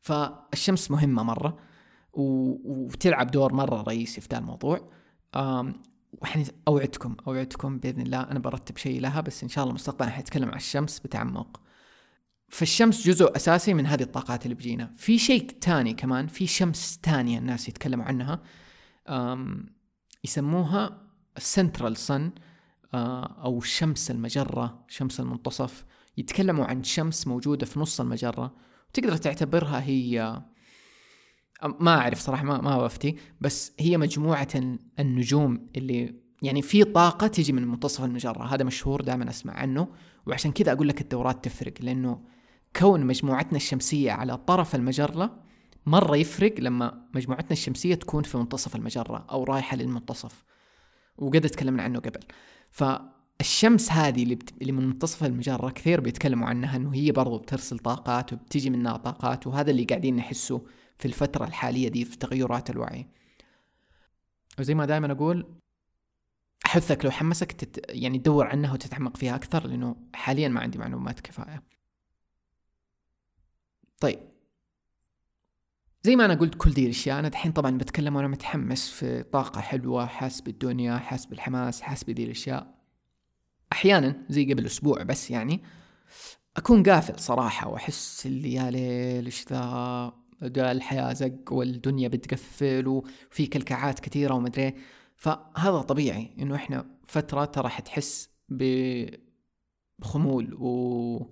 فالشمس 0.01 0.91
مهمة 0.91 1.23
مرة 1.23 1.57
وتلعب 2.13 3.31
دور 3.31 3.53
مرة 3.53 3.81
رئيسي 3.81 4.21
في 4.21 4.27
ذا 4.31 4.37
الموضوع. 4.37 4.91
وحن 6.11 6.45
أوعدكم 6.67 7.15
أوعدكم 7.27 7.77
بإذن 7.77 8.01
الله 8.01 8.21
أنا 8.21 8.39
برتب 8.39 8.77
شيء 8.77 9.01
لها 9.01 9.21
بس 9.21 9.43
إن 9.43 9.49
شاء 9.49 9.63
الله 9.63 9.73
مستقبلا 9.75 10.09
حنتكلم 10.09 10.49
عن 10.49 10.57
الشمس 10.57 10.99
بتعمق. 10.99 11.61
فالشمس 12.49 13.07
جزء 13.07 13.35
أساسي 13.35 13.73
من 13.73 13.85
هذه 13.85 14.01
الطاقات 14.03 14.45
اللي 14.45 14.55
بيجينا 14.55 14.93
في 14.97 15.17
شيء 15.17 15.49
تاني 15.49 15.93
كمان 15.93 16.27
في 16.27 16.47
شمس 16.47 16.97
تانية 16.97 17.39
الناس 17.39 17.69
يتكلموا 17.69 18.05
عنها 18.05 18.41
يسموها 20.23 21.01
central 21.37 21.97
sun 21.97 22.31
أو 22.93 23.61
شمس 23.61 24.11
المجرة 24.11 24.85
شمس 24.87 25.19
المنتصف. 25.19 25.85
يتكلموا 26.17 26.65
عن 26.65 26.83
شمس 26.83 27.27
موجودة 27.27 27.65
في 27.65 27.79
نص 27.79 28.01
المجرة 28.01 28.55
وتقدر 28.89 29.17
تعتبرها 29.17 29.81
هي 29.83 30.41
ما 31.79 31.97
أعرف 31.97 32.19
صراحة 32.19 32.43
ما 32.43 32.61
ما 32.61 32.83
بفتي 32.83 33.15
بس 33.41 33.73
هي 33.79 33.97
مجموعة 33.97 34.47
النجوم 34.99 35.67
اللي 35.75 36.21
يعني 36.41 36.61
في 36.61 36.83
طاقة 36.83 37.27
تجي 37.27 37.53
من 37.53 37.67
منتصف 37.67 38.03
المجرة. 38.03 38.43
هذا 38.43 38.63
مشهور 38.63 39.01
دائما 39.01 39.29
أسمع 39.29 39.53
عنه. 39.53 39.87
وعشان 40.27 40.51
كذا 40.51 40.71
أقول 40.71 40.87
لك 40.87 41.01
الدورات 41.01 41.45
تفرق 41.45 41.73
لأنه 41.79 42.21
كون 42.75 43.05
مجموعتنا 43.05 43.57
الشمسية 43.57 44.11
على 44.11 44.37
طرف 44.37 44.75
المجرة 44.75 45.39
مرة 45.85 46.15
يفرق 46.15 46.53
لما 46.59 47.07
مجموعتنا 47.15 47.51
الشمسية 47.51 47.95
تكون 47.95 48.23
في 48.23 48.37
منتصف 48.37 48.75
المجرة 48.75 49.25
أو 49.31 49.43
رايحة 49.43 49.77
للمنتصف. 49.77 50.43
وقد 51.17 51.41
تكلمنا 51.41 51.83
عنه 51.83 51.99
قبل. 51.99 52.19
فالشمس 52.71 53.91
هذه 53.91 54.23
اللي, 54.23 54.35
بت... 54.35 54.53
اللي 54.61 54.71
من 54.71 54.87
منتصف 54.87 55.23
المجرة 55.23 55.69
كثير 55.69 56.01
بيتكلموا 56.01 56.47
عنها 56.47 56.75
إنه 56.77 56.93
هي 56.93 57.11
برضو 57.11 57.37
بترسل 57.37 57.79
طاقات 57.79 58.33
وبتيجي 58.33 58.69
منها 58.69 58.97
طاقات 58.97 59.47
وهذا 59.47 59.71
اللي 59.71 59.83
قاعدين 59.83 60.15
نحسه 60.15 60.61
في 61.01 61.07
الفترة 61.07 61.45
الحالية 61.45 61.87
دي 61.89 62.05
في 62.05 62.17
تغيرات 62.17 62.69
الوعي. 62.69 63.07
وزي 64.59 64.73
ما 64.73 64.85
دائما 64.85 65.11
أقول 65.11 65.55
أحثك 66.65 67.05
لو 67.05 67.11
حمسك 67.11 67.51
تت... 67.51 67.85
يعني 67.89 68.19
تدور 68.19 68.47
عنها 68.47 68.73
وتتعمق 68.73 69.17
فيها 69.17 69.35
أكثر 69.35 69.67
لأنه 69.67 69.95
حاليا 70.13 70.47
ما 70.47 70.59
عندي 70.61 70.77
معلومات 70.77 71.19
كفاية. 71.19 71.63
طيب. 73.99 74.19
زي 76.03 76.15
ما 76.15 76.25
أنا 76.25 76.33
قلت 76.33 76.55
كل 76.55 76.71
دي 76.71 76.85
الأشياء 76.85 77.19
أنا 77.19 77.27
دحين 77.27 77.51
طبعا 77.51 77.77
بتكلم 77.77 78.15
وأنا 78.15 78.27
متحمس 78.27 78.89
في 78.89 79.23
طاقة 79.23 79.61
حلوة 79.61 80.05
حاس 80.05 80.41
بالدنيا 80.41 80.97
حاس 80.97 81.25
بالحماس 81.25 81.81
حاس 81.81 82.03
بدي 82.03 82.23
الأشياء. 82.23 82.81
أحيانا 83.71 84.25
زي 84.29 84.53
قبل 84.53 84.65
أسبوع 84.65 85.03
بس 85.03 85.31
يعني 85.31 85.63
أكون 86.57 86.83
قافل 86.83 87.19
صراحة 87.19 87.67
وأحس 87.67 88.25
اللي 88.25 88.53
يا 88.53 88.71
ليل 88.71 89.25
إيش 89.25 89.45
ذا؟ 89.47 90.20
الحياة 90.43 91.13
زق 91.13 91.53
والدنيا 91.53 92.07
بتقفل 92.07 92.87
وفي 92.87 93.47
كلكعات 93.47 93.99
كثيرة 93.99 94.33
ومدري 94.33 94.73
فهذا 95.15 95.81
طبيعي 95.81 96.35
إنه 96.39 96.55
إحنا 96.55 96.85
فترة 97.07 97.45
ترى 97.45 97.69
حتحس 97.69 98.29
بخمول 99.99 100.53
و 100.53 101.25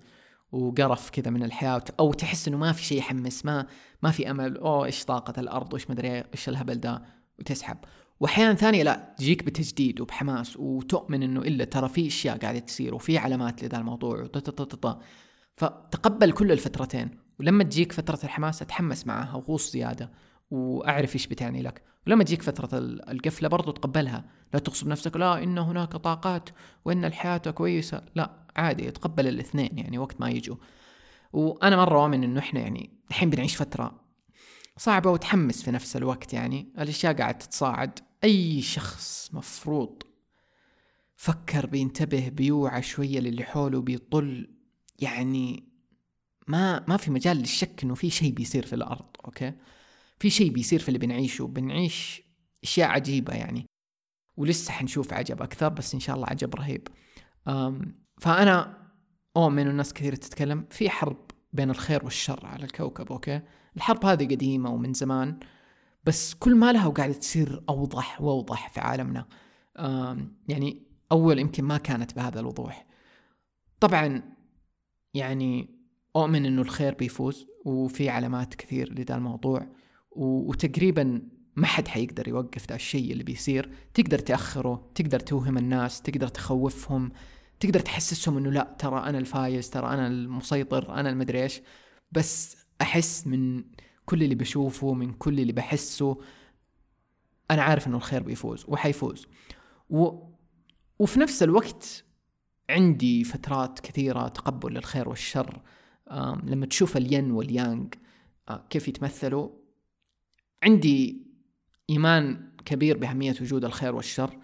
وقرف 0.52 1.10
كذا 1.10 1.30
من 1.30 1.42
الحياة 1.42 1.84
أو 2.00 2.12
تحس 2.12 2.48
إنه 2.48 2.56
ما 2.56 2.72
في 2.72 2.84
شيء 2.84 2.98
يحمس 2.98 3.44
ما 3.44 3.66
ما 4.02 4.10
في 4.10 4.30
أمل 4.30 4.56
أوه 4.56 4.84
إيش 4.84 5.04
طاقة 5.04 5.40
الأرض؟ 5.40 5.72
وإيش 5.72 5.90
مدري 5.90 6.08
إيش 6.18 6.48
الهبل 6.48 6.74
ده؟ 6.74 7.02
وتسحب. 7.38 7.76
وأحيانا 8.20 8.54
ثانية 8.54 8.82
لا 8.82 9.14
تجيك 9.18 9.44
بتجديد 9.44 10.00
وبحماس 10.00 10.56
وتؤمن 10.56 11.22
إنه 11.22 11.40
إلا 11.40 11.64
ترى 11.64 11.88
في 11.88 12.06
أشياء 12.06 12.38
قاعدة 12.38 12.58
تصير 12.58 12.94
وفي 12.94 13.18
علامات 13.18 13.64
لذا 13.64 13.78
الموضوع 13.78 14.28
فتقبل 15.56 16.32
كل 16.32 16.52
الفترتين. 16.52 17.10
ولما 17.40 17.64
تجيك 17.64 17.92
فترة 17.92 18.18
الحماس 18.24 18.62
أتحمس 18.62 19.06
معها 19.06 19.36
وغوص 19.36 19.72
زيادة 19.72 20.10
وأعرف 20.50 21.14
إيش 21.14 21.26
بتعني 21.26 21.62
لك. 21.62 21.82
ولما 22.06 22.24
تجيك 22.24 22.42
فترة 22.42 22.78
القفلة 22.78 23.48
برضو 23.48 23.70
تقبلها. 23.70 24.24
لا 24.54 24.60
تغصب 24.60 24.88
نفسك 24.88 25.16
لا 25.16 25.42
إن 25.42 25.58
هناك 25.58 25.92
طاقات 25.92 26.48
وإن 26.84 27.04
الحياة 27.04 27.36
كويسة. 27.38 28.02
لا 28.14 28.46
عادي 28.56 28.90
تقبل 28.90 29.28
الاثنين 29.28 29.78
يعني 29.78 29.98
وقت 29.98 30.20
ما 30.20 30.30
يجوا. 30.30 30.56
وأنا 31.32 31.76
مرة 31.76 32.02
اؤمن 32.02 32.24
إنه 32.24 32.40
إحنا 32.40 32.60
يعني 32.60 32.90
الحين 33.10 33.30
بنعيش 33.30 33.56
فترة 33.56 34.00
صعبة 34.76 35.10
وتحمس 35.10 35.62
في 35.62 35.70
نفس 35.70 35.96
الوقت 35.96 36.32
يعني. 36.32 36.72
الأشياء 36.78 37.16
قاعد 37.16 37.38
تتصاعد. 37.38 37.98
أي 38.24 38.62
شخص 38.62 39.30
مفروض 39.32 40.02
فكر 41.16 41.66
بينتبه 41.66 42.28
بيوعى 42.28 42.82
شوية 42.82 43.20
للي 43.20 43.44
حوله 43.44 43.80
بيطل 43.80 44.50
يعني 44.98 45.69
ما 46.48 46.84
ما 46.88 46.96
في 46.96 47.10
مجال 47.10 47.36
للشك 47.36 47.84
إنه 47.84 47.94
في 47.94 48.10
شيء 48.10 48.32
بيصير 48.32 48.66
في 48.66 48.72
الأرض 48.72 49.06
أوكي؟ 49.24 49.52
في 50.18 50.30
شيء 50.30 50.52
بيصير 50.52 50.80
في 50.80 50.88
اللي 50.88 50.98
بنعيشه 50.98 51.46
بنعيش 51.46 52.22
أشياء 52.62 52.88
عجيبة 52.88 53.34
يعني. 53.34 53.66
ولسه 54.36 54.72
حنشوف 54.72 55.12
عجب 55.12 55.42
أكثر 55.42 55.68
بس 55.68 55.94
إن 55.94 56.00
شاء 56.00 56.16
الله 56.16 56.26
عجب 56.26 56.54
رهيب. 56.54 56.88
فأنا 58.20 58.78
اؤمن 59.36 59.68
الناس 59.68 59.92
كثير 59.92 60.14
تتكلم 60.14 60.66
في 60.70 60.90
حرب 60.90 61.30
بين 61.52 61.70
الخير 61.70 62.04
والشر 62.04 62.46
على 62.46 62.64
الكوكب 62.64 63.12
أوكي؟ 63.12 63.40
الحرب 63.76 64.04
هذه 64.04 64.24
قديمة 64.24 64.70
ومن 64.70 64.92
زمان 64.92 65.40
بس 66.04 66.34
كل 66.34 66.54
ما 66.54 66.72
لها 66.72 66.86
وقاعده 66.86 67.12
تصير 67.12 67.64
أوضح 67.68 68.20
وأوضح 68.20 68.68
في 68.68 68.80
عالمنا. 68.80 69.26
يعني 70.48 70.86
أول 71.12 71.38
يمكن 71.38 71.64
ما 71.64 71.78
كانت 71.78 72.16
بهذا 72.16 72.40
الوضوح. 72.40 72.86
طبعا 73.80 74.22
يعني 75.14 75.79
أؤمن 76.16 76.46
إنه 76.46 76.62
الخير 76.62 76.94
بيفوز 76.94 77.46
وفي 77.64 78.08
علامات 78.08 78.54
كثير 78.54 78.92
لذا 78.92 79.14
الموضوع 79.14 79.66
وتقريبا 80.10 81.22
ما 81.56 81.66
حد 81.66 81.88
حيقدر 81.88 82.28
يوقف 82.28 82.68
ذا 82.68 82.74
الشيء 82.74 83.12
اللي 83.12 83.24
بيصير. 83.24 83.70
تقدر 83.94 84.18
تأخره 84.18 84.90
تقدر 84.94 85.20
توهم 85.20 85.58
الناس 85.58 86.02
تقدر 86.02 86.28
تخوفهم 86.28 87.12
تقدر 87.60 87.80
تحسسهم 87.80 88.36
إنه 88.36 88.50
لأ 88.50 88.76
ترى 88.78 88.98
أنا 88.98 89.18
الفايز 89.18 89.70
ترى 89.70 89.86
أنا 89.86 90.06
المسيطر 90.06 90.94
أنا 90.94 91.10
المدري 91.10 91.42
إيش. 91.42 91.60
بس 92.12 92.56
أحس 92.80 93.26
من 93.26 93.64
كل 94.04 94.22
اللي 94.22 94.34
بشوفه 94.34 94.94
من 94.94 95.12
كل 95.12 95.40
اللي 95.40 95.52
بحسه 95.52 96.18
أنا 97.50 97.62
عارف 97.62 97.86
إنه 97.86 97.96
الخير 97.96 98.22
بيفوز 98.22 98.64
وحيفوز. 98.68 99.26
و... 99.90 100.30
وفي 100.98 101.20
نفس 101.20 101.42
الوقت 101.42 102.04
عندي 102.70 103.24
فترات 103.24 103.80
كثيرة 103.80 104.28
تقبل 104.28 104.72
للخير 104.74 105.08
والشر. 105.08 105.62
لما 106.44 106.66
تشوف 106.66 106.96
الين 106.96 107.30
واليانج 107.30 107.94
آه، 108.48 108.66
كيف 108.70 108.88
يتمثلوا. 108.88 109.48
عندي 110.62 111.26
إيمان 111.90 112.52
كبير 112.64 112.96
بأهمية 112.96 113.34
وجود 113.40 113.64
الخير 113.64 113.94
والشر 113.94 114.38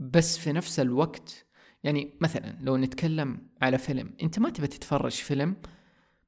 بس 0.00 0.38
في 0.38 0.52
نفس 0.52 0.80
الوقت 0.80 1.46
يعني 1.84 2.14
مثلا 2.20 2.56
لو 2.60 2.76
نتكلم 2.76 3.38
على 3.62 3.78
فيلم 3.78 4.14
أنت 4.22 4.38
ما 4.38 4.50
تبى 4.50 4.66
تتفرج 4.66 5.12
فيلم 5.12 5.56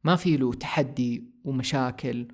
ما 0.04 0.16
في 0.16 0.36
له 0.36 0.52
تحدي 0.52 1.30
ومشاكل 1.44 2.28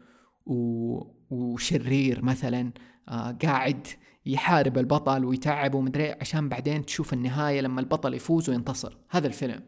و... 0.47 1.19
وشرير 1.31 2.25
مثلا 2.25 2.73
آه 3.09 3.31
قاعد 3.43 3.87
يحارب 4.27 4.79
البطل 4.79 5.25
ويتعب 5.25 5.75
ومدري 5.75 6.13
عشان 6.13 6.49
بعدين 6.49 6.87
تشوف 6.87 7.13
النهاية 7.13 7.61
لما 7.61 7.81
البطل 7.81 8.15
يفوز 8.15 8.51
وينتصر. 8.51 8.97
هذا 9.11 9.27
الفيلم. 9.27 9.63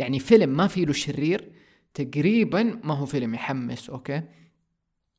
يعني 0.00 0.18
فيلم 0.18 0.48
ما 0.48 0.66
فيه 0.66 0.84
له 0.86 0.92
شرير 0.92 1.52
تقريبا 1.94 2.80
ما 2.84 2.94
هو 2.94 3.06
فيلم 3.06 3.34
يحمس 3.34 3.90
أوكي؟ 3.90 4.22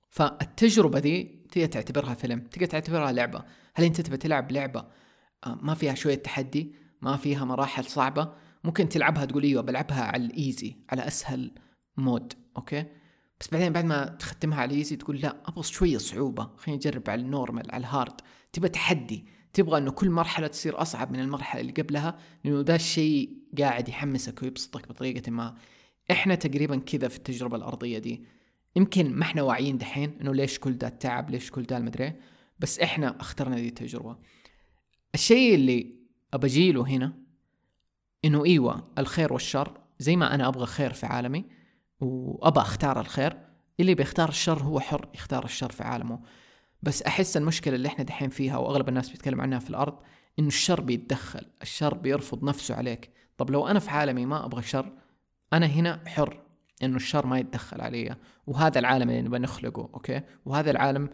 فالتجربة 0.10 1.00
دي 1.00 1.46
تقدر 1.52 1.65
تعتبرها 1.65 2.13
فيلم 2.13 2.39
تقدر 2.39 2.65
تعتبرها 2.65 3.12
لعبة. 3.12 3.44
هل 3.76 3.86
أنت 3.86 4.02
تبي 4.02 4.17
تلعب 4.17 4.52
لعبة 4.52 4.86
آه، 5.46 5.60
ما 5.62 5.74
فيها 5.74 5.94
شوية 5.94 6.15
تحدي 6.15 6.76
ما 7.02 7.17
فيها 7.17 7.46
مراحل 7.46 7.86
صعبة؟ 7.86 8.34
ممكن 8.63 8.89
تلعبها 8.89 9.26
تقول 9.26 9.44
إيوه 9.44 9.62
بلعبها 9.62 10.04
على 10.04 10.26
ال 10.26 10.36
easy 10.36 10.76
على 10.89 11.08
أسهل 11.08 11.52
mode 11.98 12.34
أوكي؟ 12.58 12.86
بس 13.39 13.48
بعدين 13.52 13.74
بعد 13.74 13.86
ما 13.86 14.06
تختمها 14.06 14.62
على 14.62 14.72
ال 14.72 14.76
easy 14.76 14.96
تقول 14.96 15.17
لا 15.20 15.38
أبغى 15.46 15.63
شوية 15.63 15.98
صعوبة 15.98 16.50
خليني 16.58 16.80
أجرب 16.80 17.10
على 17.10 17.22
ال 17.22 17.29
normal 17.29 17.72
على 17.72 17.82
ال 17.82 17.88
hard. 17.88 18.22
تبى 18.54 18.70
تحدي 18.70 19.26
تبغى 19.54 19.78
إنه 19.78 19.92
كل 19.92 20.10
مرحلة 20.10 20.48
تصير 20.48 20.82
أصعب 20.82 21.12
من 21.12 21.20
المرحلة 21.20 21.62
اللي 21.62 21.72
قبلها 21.72 22.18
لأنه 22.44 22.62
ذا 22.62 22.76
الشيء 22.76 23.38
قاعد 23.58 23.90
يحمسك 23.90 24.44
ويبسطك 24.44 24.88
بطريقة 24.88 25.32
ما. 25.32 25.56
إحنا 26.12 26.36
تقريبا 26.36 26.78
كذا 26.78 27.08
في 27.08 27.18
التجربة 27.18 27.58
الأرضية 27.58 27.98
دي. 27.98 28.24
يمكن 28.76 29.14
ما 29.14 29.24
إحنا 29.24 29.42
واعيين 29.42 29.78
دحين 29.78 30.18
إنه 30.22 30.34
ليش 30.34 30.60
كل 30.60 30.78
ده 30.78 30.88
التعب 30.88 31.30
ليش 31.30 31.52
كل 31.52 31.64
ده 31.64 31.78
المدري 31.78 32.14
بس 32.60 32.80
إحنا 32.80 33.22
اخترنا 33.22 33.56
دي 33.56 33.68
التجربة. 33.68 34.18
الشيء 35.16 35.56
اللي 35.56 35.96
ابجيله 36.34 36.88
هنا 36.88 37.14
إنه 38.26 38.46
إيوه 38.46 38.88
الخير 38.98 39.34
والشر 39.34 39.82
زي 40.00 40.16
ما 40.16 40.36
أنا 40.36 40.48
أبغى 40.48 40.66
خير 40.66 40.94
في 40.94 41.06
عالمي 41.06 41.46
وأبى 42.00 42.60
أختار 42.60 43.00
الخير 43.00 43.38
اللي 43.80 43.96
بيختار 43.96 44.30
الشر 44.30 44.64
هو 44.64 44.80
حر 44.80 45.10
يختار 45.14 45.46
الشر 45.46 45.72
في 45.72 45.84
عالمه. 45.84 46.20
بس 46.84 47.02
أحس 47.02 47.38
المشكلة 47.38 47.76
اللي 47.76 47.88
إحنا 47.88 48.04
دحين 48.04 48.30
فيها 48.30 48.58
وأغلب 48.58 48.89
الناس 48.89 49.10
بيتكلم 49.10 49.41
عنها 49.41 49.60
في 49.60 49.70
الأرض 49.70 50.00
إنه 50.39 50.48
الشر 50.48 50.82
بيتدخل 50.82 51.46
الشر 51.62 51.94
بيرفض 51.94 52.44
نفسه 52.44 52.76
عليك. 52.76 53.10
طب 53.38 53.50
لو 53.52 53.67
أنا 53.67 53.80
في 53.80 53.89
عالمي 53.89 54.26
ما 54.26 54.46
أبغى 54.46 54.62
شر 54.62 54.94
أنا 55.54 55.65
هنا 55.65 56.04
حر 56.08 56.41
إنه 56.84 56.96
الشر 56.96 57.26
ما 57.28 57.39
يتدخل 57.39 57.82
علي. 57.82 58.15
وهذا 58.48 58.80
العالم 58.80 59.10
اللي 59.10 59.22
نبغى 59.22 59.39
نخلقه 59.39 59.89
أوكي؟ 59.94 60.22
وهذا 60.46 60.72
العالم 60.72 61.10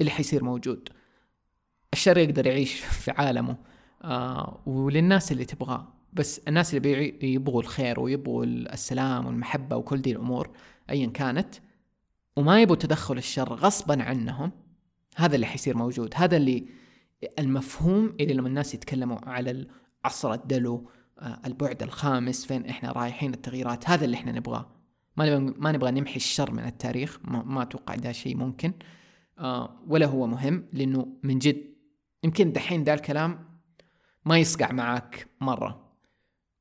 اللي 0.00 0.10
حيصير 0.10 0.44
موجود. 0.44 0.88
الشر 1.92 2.18
يقدر 2.18 2.46
يعيش 2.46 2.80
في 3.02 3.10
عالمه 3.10 3.56
آه 4.04 4.62
وللناس 4.66 5.32
اللي 5.32 5.44
تبغاه. 5.44 5.92
بس 6.12 6.38
الناس 6.38 6.74
اللي 6.74 7.18
يبغوا 7.22 7.60
الخير 7.60 8.00
ويبغوا 8.00 8.44
السلام 8.44 9.26
والمحبة 9.26 9.76
وكل 9.76 10.02
دي 10.02 10.12
الأمور 10.12 10.50
أيا 10.90 11.06
كانت 11.06 11.54
وما 12.36 12.62
يبغوا 12.62 12.76
تدخل 12.76 13.18
الشر 13.18 13.54
غصبا 13.54 14.02
عنهم 14.02 14.52
هذا 15.16 15.34
اللي 15.34 15.46
حيصير 15.46 15.76
موجود. 15.76 16.12
هذا 16.16 16.36
اللي 16.36 16.66
المفهوم 17.38 18.16
اللي 18.20 18.34
لما 18.34 18.48
الناس 18.48 18.74
يتكلموا 18.74 19.18
على 19.28 19.66
عصر 20.04 20.32
الدلو 20.32 20.90
آه، 21.18 21.40
البعد 21.46 21.82
الخامس 21.82 22.46
فين 22.46 22.66
إحنا 22.66 22.92
رايحين 22.92 23.34
التغييرات 23.34 23.90
هذا 23.90 24.04
اللي 24.04 24.16
إحنا 24.16 24.32
نبغاه. 24.32 24.76
ما 25.16 25.26
نبغى 25.26 25.54
ما 25.58 25.72
نبغى 25.72 25.90
نمحي 25.90 26.16
الشر 26.16 26.50
من 26.50 26.64
التاريخ 26.64 27.18
ما, 27.24 27.62
أتوقع 27.62 27.94
ده 27.94 28.12
شيء 28.12 28.36
ممكن 28.36 28.72
آه 29.38 29.82
ولا 29.86 30.06
هو 30.06 30.26
مهم 30.26 30.66
لأنه 30.72 31.06
من 31.22 31.38
جد 31.38 31.74
يمكن 32.24 32.52
دحين 32.52 32.84
ذا 32.84 32.94
الكلام 32.94 33.58
ما 34.24 34.38
يصقع 34.38 34.72
معك 34.72 35.28
مرة. 35.40 35.92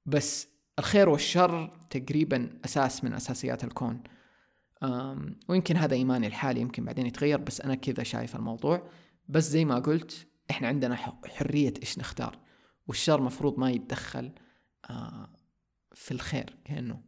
بس 0.05 0.47
الخير 0.79 1.09
والشر 1.09 1.77
تقريبا 1.89 2.59
أساس 2.65 3.03
من 3.03 3.13
أساسيات 3.13 3.63
الكون. 3.63 4.03
ويمكن 5.49 5.77
هذا 5.77 5.95
إيماني 5.95 6.27
الحالي 6.27 6.61
يمكن 6.61 6.85
بعدين 6.85 7.05
يتغير 7.05 7.37
بس 7.37 7.61
أنا 7.61 7.75
كذا 7.75 8.03
شايف 8.03 8.35
الموضوع. 8.35 8.89
بس 9.29 9.43
زي 9.43 9.65
ما 9.65 9.79
قلت 9.79 10.27
إحنا 10.51 10.67
عندنا 10.67 10.95
حرية 11.25 11.73
إيش 11.81 11.99
نختار 11.99 12.39
والشر 12.87 13.21
مفروض 13.21 13.59
ما 13.59 13.71
يتدخل 13.71 14.31
في 15.93 16.11
الخير 16.11 16.55
كأنه. 16.65 17.01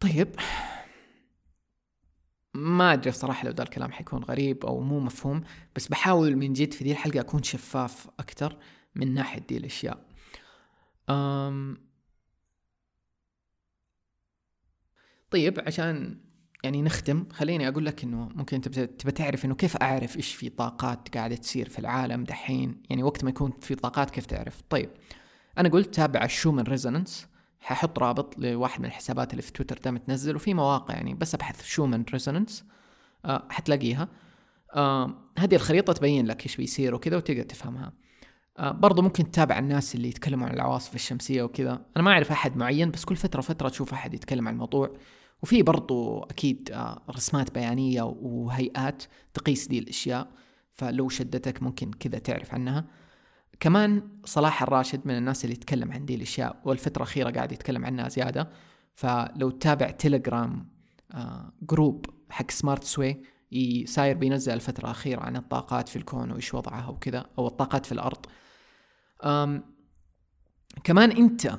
طيب 0.00 0.36
ما 2.54 2.92
أدري 2.92 3.12
صراحة 3.12 3.44
لو 3.48 3.52
ذا 3.54 3.62
الكلام 3.62 3.92
حيكون 3.92 4.24
غريب 4.24 4.66
أو 4.66 4.80
مو 4.80 5.00
مفهوم 5.00 5.44
بس 5.76 5.88
بحاول 5.88 6.36
من 6.36 6.52
جد 6.52 6.72
في 6.72 6.84
دي 6.84 6.92
الحلقة 6.92 7.20
أكون 7.20 7.42
شفاف 7.42 8.08
أكثر 8.20 8.58
من 8.94 9.14
ناحية 9.14 9.40
دي 9.40 9.56
الأشياء. 9.56 10.06
أم 11.10 11.91
طيب 15.32 15.60
عشان 15.66 16.18
يعني 16.64 16.82
نختم 16.82 17.24
خليني 17.32 17.68
أقول 17.68 17.86
لك 17.86 18.04
إنه 18.04 18.28
ممكن 18.34 18.56
انت 18.56 18.68
تبى 18.78 19.12
تعرف 19.12 19.44
إنه 19.44 19.54
كيف 19.54 19.76
أعرف 19.76 20.16
إيش 20.16 20.34
في 20.34 20.48
طاقات 20.48 21.16
قاعدة 21.16 21.36
تصير 21.36 21.68
في 21.68 21.78
العالم 21.78 22.24
دحين؟ 22.24 22.82
يعني 22.90 23.02
وقت 23.02 23.24
ما 23.24 23.30
يكون 23.30 23.52
في 23.60 23.74
طاقات 23.74 24.10
كيف 24.10 24.26
تعرف؟ 24.26 24.62
طيب 24.70 24.90
أنا 25.58 25.68
قلت 25.68 25.94
تابع 25.94 26.24
ال 26.24 26.28
Schumann 26.28 26.62
resonance 26.62 27.26
ححط 27.60 27.98
رابط 27.98 28.38
لواحد 28.38 28.80
من 28.80 28.86
الحسابات 28.86 29.30
اللي 29.30 29.42
في 29.42 29.52
تويتر 29.52 29.78
دايما 29.84 29.90
تنزل 29.90 30.36
وفي 30.36 30.54
مواقع 30.54 30.94
يعني 30.94 31.14
بس 31.14 31.34
أبحث 31.34 31.64
Schumann 31.64 32.04
resonance 32.12 32.64
أه 33.24 33.46
حتلاقيها. 33.50 34.08
أه 34.74 35.14
هذه 35.38 35.54
الخريطة 35.54 35.92
تبين 35.92 36.26
لك 36.26 36.42
إيش 36.46 36.56
بيصير 36.56 36.94
وكذا 36.94 37.16
وتقدر 37.16 37.42
تفهمها. 37.42 37.92
أه 38.58 38.70
برضو 38.70 39.02
ممكن 39.02 39.30
تتابع 39.30 39.58
الناس 39.58 39.94
اللي 39.94 40.08
يتكلموا 40.08 40.48
عن 40.48 40.54
العواصف 40.54 40.94
الشمسية 40.94 41.42
وكذا. 41.42 41.86
أنا 41.96 42.04
ما 42.04 42.10
أعرف 42.10 42.30
أحد 42.30 42.56
معين 42.56 42.90
بس 42.90 43.04
كل 43.04 43.16
فترة 43.16 43.40
فترة 43.40 43.68
تشوف 43.68 43.92
أحد 43.92 44.14
يتكلم 44.14 44.48
عن 44.48 44.54
الموضوع. 44.54 44.96
وفي 45.42 45.62
برضو 45.62 46.22
أكيد 46.22 46.70
آه، 46.72 47.02
رسمات 47.10 47.54
بيانية 47.54 48.02
وهيئات 48.02 49.02
تقيس 49.34 49.66
دي 49.66 49.78
الأشياء 49.78 50.28
فلو 50.72 51.08
شدتك 51.08 51.62
ممكن 51.62 51.90
كذا 51.90 52.18
تعرف 52.18 52.54
عنها. 52.54 52.84
كمان 53.60 54.08
صلاح 54.24 54.62
الراشد 54.62 55.00
من 55.04 55.16
الناس 55.18 55.44
اللي 55.44 55.54
يتكلم 55.56 55.92
عن 55.92 56.04
دي 56.04 56.14
الأشياء 56.14 56.60
والفترة 56.64 57.02
الأخيرة 57.02 57.30
قاعد 57.30 57.52
يتكلم 57.52 57.84
عنها 57.84 58.08
زيادة. 58.08 58.50
فلو 58.94 59.50
تتابع 59.50 59.90
تيليجرام 59.90 60.68
آه، 61.12 61.52
جروب 61.62 62.06
حق 62.30 62.50
Smart 62.50 62.84
Way 62.84 63.22
صاير 63.86 64.16
بينزل 64.16 64.52
الفترة 64.52 64.84
الأخيرة 64.84 65.20
عن 65.20 65.36
الطاقات 65.36 65.88
في 65.88 65.96
الكون 65.96 66.30
وإيش 66.30 66.54
وضعها 66.54 66.88
وكذا 66.88 67.26
أو 67.38 67.46
الطاقات 67.46 67.86
في 67.86 67.92
الأرض. 67.92 68.26
كمان 70.84 71.10
أنت 71.10 71.58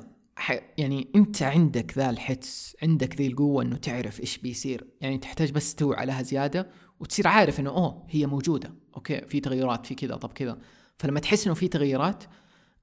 يعني 0.78 1.10
انت 1.14 1.42
عندك 1.42 1.98
ذا 1.98 2.10
الحس 2.10 2.76
عندك 2.82 3.16
ذي 3.16 3.26
القوة 3.26 3.62
انه 3.62 3.76
تعرف 3.76 4.20
إيش 4.20 4.38
بيصير. 4.38 4.86
يعني 5.00 5.18
تحتاج 5.18 5.52
بس 5.52 5.74
توعى 5.74 6.06
لها 6.06 6.22
زيادة 6.22 6.70
وتصير 7.00 7.28
عارف 7.28 7.60
إنه 7.60 7.70
أوه 7.70 8.06
هي 8.10 8.26
موجودة. 8.26 8.74
أوكي 8.96 9.20
في 9.20 9.40
تغيرات 9.40 9.86
في 9.86 9.94
كذا 9.94 10.16
طب 10.16 10.32
كذا. 10.32 10.58
فلما 10.98 11.20
تحس 11.20 11.46
إنه 11.46 11.54
في 11.54 11.68
تغيرات 11.68 12.24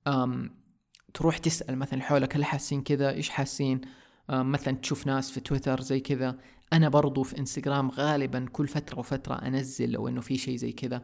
أم 0.07 0.61
تروح 1.13 1.37
تسأل 1.37 1.77
مثلا 1.77 2.01
حولك 2.01 2.35
هل 2.35 2.45
حاسين 2.45 2.83
كذا؟ 2.83 3.11
إيش 3.11 3.29
حاسين؟ 3.29 3.81
مثلا 4.29 4.77
تشوف 4.77 5.07
ناس 5.07 5.31
في 5.31 5.39
تويتر 5.39 5.81
زي 5.81 5.99
كذا. 5.99 6.37
أنا 6.73 6.89
برضو 6.89 7.23
في 7.23 7.39
إنستغرام 7.39 7.89
غالبا 7.89 8.45
كل 8.51 8.67
فترة 8.67 8.99
وفترة 8.99 9.35
أنزل 9.35 9.91
لو 9.91 10.07
إنه 10.07 10.21
في 10.21 10.37
شيء 10.37 10.55
زي 10.55 10.71
كذا. 10.71 11.03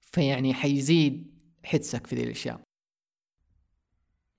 فيعني 0.00 0.54
حيزيد 0.54 1.34
حدسك 1.64 2.06
في 2.06 2.16
ذي 2.16 2.24
الأشياء. 2.24 2.65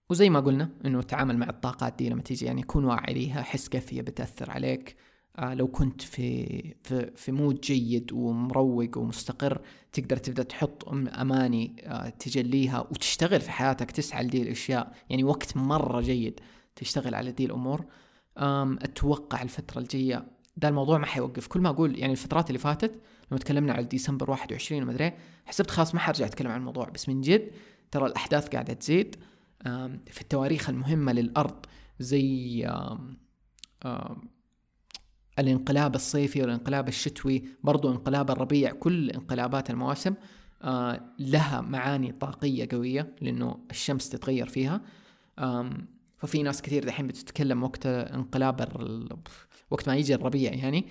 وزي 0.10 0.30
ما 0.30 0.40
قلنا 0.40 0.70
إنه 0.86 1.00
التعامل 1.00 1.38
مع 1.38 1.50
الطاقات 1.50 1.94
دي 1.98 2.10
لما 2.10 2.22
تيجي 2.22 2.46
يعني 2.46 2.64
كون 2.64 2.86
واعي 2.86 3.14
ليها 3.14 3.42
حس 3.42 3.70
كيف 3.70 3.94
هي 3.94 4.02
بتأثر 4.02 4.52
عليك. 4.52 4.96
آه 5.40 5.54
لو 5.54 5.68
كنت 5.68 6.02
في 6.02 6.46
في 6.84 7.12
في 7.16 7.32
مود 7.32 7.62
جيد 7.62 8.12
ومروق 8.14 8.98
ومستقر 8.98 9.62
تقدر 9.94 10.18
تبدأ 10.18 10.44
تحط 10.44 10.90
أماني 10.90 11.76
آه 11.84 12.10
تجليها 12.10 12.80
وتشتغل 12.80 13.42
في 13.42 13.52
حياتك 13.52 13.92
تسعى 13.92 14.24
لدي 14.24 14.42
الأشياء. 14.42 14.94
يعني 15.10 15.24
وقت 15.24 15.58
مرة 15.58 16.02
جيد 16.02 16.40
تشتغل 16.76 17.16
على 17.16 17.32
دي 17.32 17.46
الأمور. 17.46 17.86
أتوقع 18.38 19.42
الفترة 19.42 19.80
الجاية 19.80 20.26
ده 20.58 20.68
الموضوع 20.70 20.98
ما 20.98 21.06
حيوقف. 21.06 21.48
كل 21.48 21.62
ما 21.62 21.70
أقول 21.70 22.00
يعني 22.00 22.12
الفترات 22.12 22.48
اللي 22.48 22.60
فاتت 22.60 23.02
لما 23.32 23.40
تكلمنا 23.40 23.74
على 23.74 23.86
ديسمبر 23.86 24.32
21 24.32 24.84
وما 24.84 24.92
أدري 24.92 25.14
حسبت 25.46 25.72
خلاص 25.72 25.94
ما 25.94 26.00
حرجع 26.00 26.26
أتكلم 26.26 26.52
عن 26.52 26.60
الموضوع 26.60 26.90
بس 26.90 27.10
من 27.10 27.22
جد 27.22 27.52
ترى 27.92 28.06
الأحداث 28.06 28.48
قاعدة 28.48 28.74
تزيد. 28.74 29.16
في 30.06 30.22
التواريخ 30.22 30.70
المهمة 30.70 31.12
للأرض 31.12 31.66
زي 32.00 32.68
الانقلاب 35.40 35.96
الصيفي 35.96 36.42
والانقلاب 36.42 36.88
الشتوي 36.88 37.44
برضو 37.64 37.92
انقلاب 37.92 38.32
الربيع 38.32 38.72
كل 38.72 39.10
انقلابات 39.10 39.70
المواسم 39.70 40.14
لها 41.20 41.62
معاني 41.62 42.12
طاقية 42.12 42.68
قوية 42.72 43.16
لأنه 43.22 43.60
الشمس 43.72 44.10
تتغير 44.10 44.48
فيها. 44.48 44.82
ففي 46.18 46.44
ناس 46.44 46.62
كثير 46.62 46.84
دحين 46.84 47.08
بتتكلم 47.08 47.64
وقت 47.64 47.86
انقلاب 47.86 48.62
وقت 49.72 49.90
ما 49.90 49.96
يجي 49.96 50.16
الربيع 50.16 50.54
يعني 50.54 50.88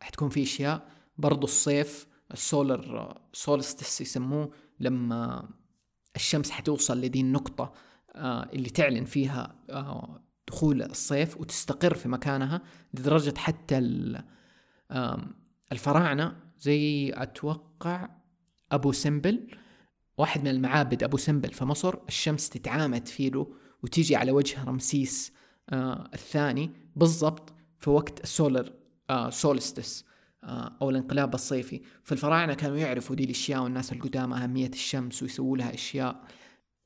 حتكون 0.00 0.28
في 0.28 0.42
أشياء. 0.42 0.88
برضو 1.18 1.46
الصيف 1.46 2.06
السولر 2.32 3.14
سولستس 3.32 4.00
يسموه 4.00 4.50
لما 4.80 5.48
الشمس 6.18 6.50
حتوصل 6.50 7.00
لدي 7.00 7.20
النقطة 7.20 7.72
آه، 8.14 8.50
اللي 8.52 8.70
تعلن 8.70 9.04
فيها 9.04 9.54
آه، 9.70 10.20
دخول 10.48 10.82
الصيف 10.82 11.40
وتستقر 11.40 11.94
في 11.94 12.08
مكانها 12.08 12.62
لدرجة 12.94 13.38
حتى 13.38 13.78
الفراعنة 15.72 16.36
زي 16.60 17.12
أتوقع 17.14 18.08
أبو 18.72 18.92
سمبل 18.92 19.56
واحد 20.18 20.40
من 20.40 20.48
المعابد 20.48 21.02
أبو 21.02 21.16
سمبل 21.16 21.52
في 21.52 21.64
مصر 21.64 21.94
الشمس 22.08 22.48
تتعامد 22.48 23.08
فيه 23.08 23.30
له 23.30 23.52
وتيجي 23.82 24.16
على 24.16 24.32
وجه 24.32 24.64
رمسيس 24.64 25.32
آه 25.70 26.10
الثاني 26.14 26.70
بالضبط 26.96 27.52
في 27.78 27.90
وقت 27.90 28.22
ال 28.22 28.30
solar 28.30 28.72
solstice. 29.28 30.04
آه، 30.44 30.76
أو 30.82 30.90
الانقلاب 30.90 31.34
الصيفي. 31.34 31.80
فالفراعنه 32.04 32.54
كانوا 32.54 32.76
يعرفوا 32.76 33.16
دي 33.16 33.24
الأشياء 33.24 33.62
والناس 33.62 33.92
القدامى 33.92 34.36
أهمية 34.36 34.68
الشمس 34.68 35.22
ويسووا 35.22 35.56
لها 35.56 35.74
أشياء 35.74 36.24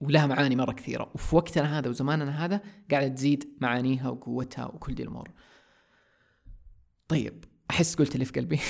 ولها 0.00 0.26
معاني 0.26 0.56
مرة 0.56 0.72
كثيرة. 0.72 1.10
وفي 1.14 1.36
وقتنا 1.36 1.78
هذا 1.78 1.88
وزماننا 1.88 2.44
هذا 2.44 2.60
قاعدة 2.90 3.08
تزيد 3.08 3.58
معانيها 3.60 4.08
وقوتها 4.08 4.66
وكل 4.66 4.94
دي 4.94 5.02
الأمور. 5.02 5.30
طيب 7.08 7.44
أحس 7.70 7.94
قلت 7.94 8.14
اللي 8.14 8.24
في 8.24 8.32
قلبي. 8.32 8.60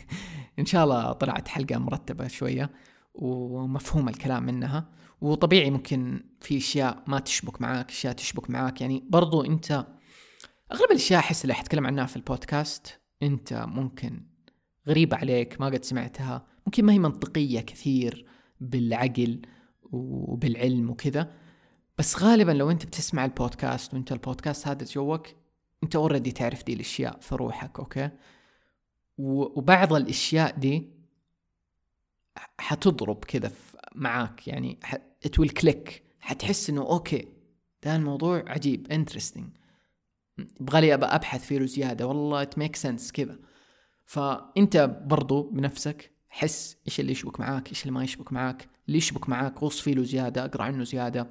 إن 0.58 0.66
شاء 0.66 0.84
الله 0.84 1.12
طلعت 1.12 1.48
حلقة 1.48 1.78
مرتبة 1.78 2.28
شوية 2.28 2.70
ومفهوم 3.14 4.08
الكلام 4.08 4.42
منها. 4.42 4.88
وطبيعي 5.20 5.70
ممكن 5.70 6.24
في 6.40 6.56
أشياء 6.56 7.02
ما 7.06 7.18
تشبك 7.18 7.60
معاك 7.60 7.90
أشياء 7.90 8.12
تشبك 8.12 8.50
معاك. 8.50 8.80
يعني 8.80 9.04
برضو 9.08 9.44
أنت 9.44 9.86
أغلب 10.72 10.90
الأشياء 10.90 11.20
أحس 11.20 11.42
اللي 11.42 11.54
حتكلم 11.54 11.86
عنها 11.86 12.06
في 12.06 12.16
البودكاست. 12.16 13.01
أنت 13.22 13.52
ممكن 13.68 14.22
غريبة 14.88 15.16
عليك 15.16 15.60
ما 15.60 15.66
قد 15.66 15.84
سمعتها. 15.84 16.46
ممكن 16.66 16.84
ما 16.84 16.92
هي 16.92 16.98
منطقية 16.98 17.60
كثير 17.60 18.26
بالعقل 18.60 19.42
وبالعلم 19.92 20.90
وكذا 20.90 21.32
بس 21.98 22.22
غالبا 22.22 22.52
لو 22.52 22.70
أنت 22.70 22.86
بتسمع 22.86 23.24
البودكاست 23.24 23.94
وأنت 23.94 24.12
البودكاست 24.12 24.68
هذا 24.68 24.84
جوك 24.84 25.26
أنت 25.82 25.96
already 25.96 26.32
تعرف 26.32 26.64
دي 26.64 26.72
الأشياء 26.72 27.18
في 27.20 27.34
روحك 27.34 27.78
أوكي؟ 27.78 28.10
وبعض 29.18 29.92
الأشياء 29.92 30.58
دي 30.58 30.90
حتضرب 32.58 33.24
كذا 33.24 33.52
معاك 33.94 34.48
يعني 34.48 34.78
it 35.26 35.38
will 35.38 35.48
click 35.50 36.02
حتحس 36.20 36.70
إنه 36.70 36.80
أوكي 36.80 37.28
ده 37.84 37.96
الموضوع 37.96 38.44
عجيب 38.46 38.92
interesting 38.92 39.48
يبغالي 40.60 40.94
ابى 40.94 41.06
أبحث 41.06 41.44
فيه 41.44 41.66
زيادة. 41.66 42.06
والله 42.06 42.42
it 42.42 42.58
make 42.58 42.76
sense 42.76 43.12
كذا. 43.12 43.38
فأنت 44.04 44.76
برضو 45.06 45.42
بنفسك 45.42 46.12
حس 46.28 46.76
إيش 46.86 47.00
اللي 47.00 47.12
يشبك 47.12 47.40
معاك 47.40 47.68
إيش 47.68 47.82
اللي 47.82 47.92
ما 47.92 48.04
يشبك 48.04 48.32
معاك 48.32 48.68
اللي 48.86 48.98
يشبك 48.98 49.28
معاك 49.28 49.62
غص 49.62 49.80
فيه 49.80 49.94
له 49.94 50.02
زيادة 50.02 50.44
اقرا 50.44 50.64
عنه 50.64 50.84
زيادة 50.84 51.30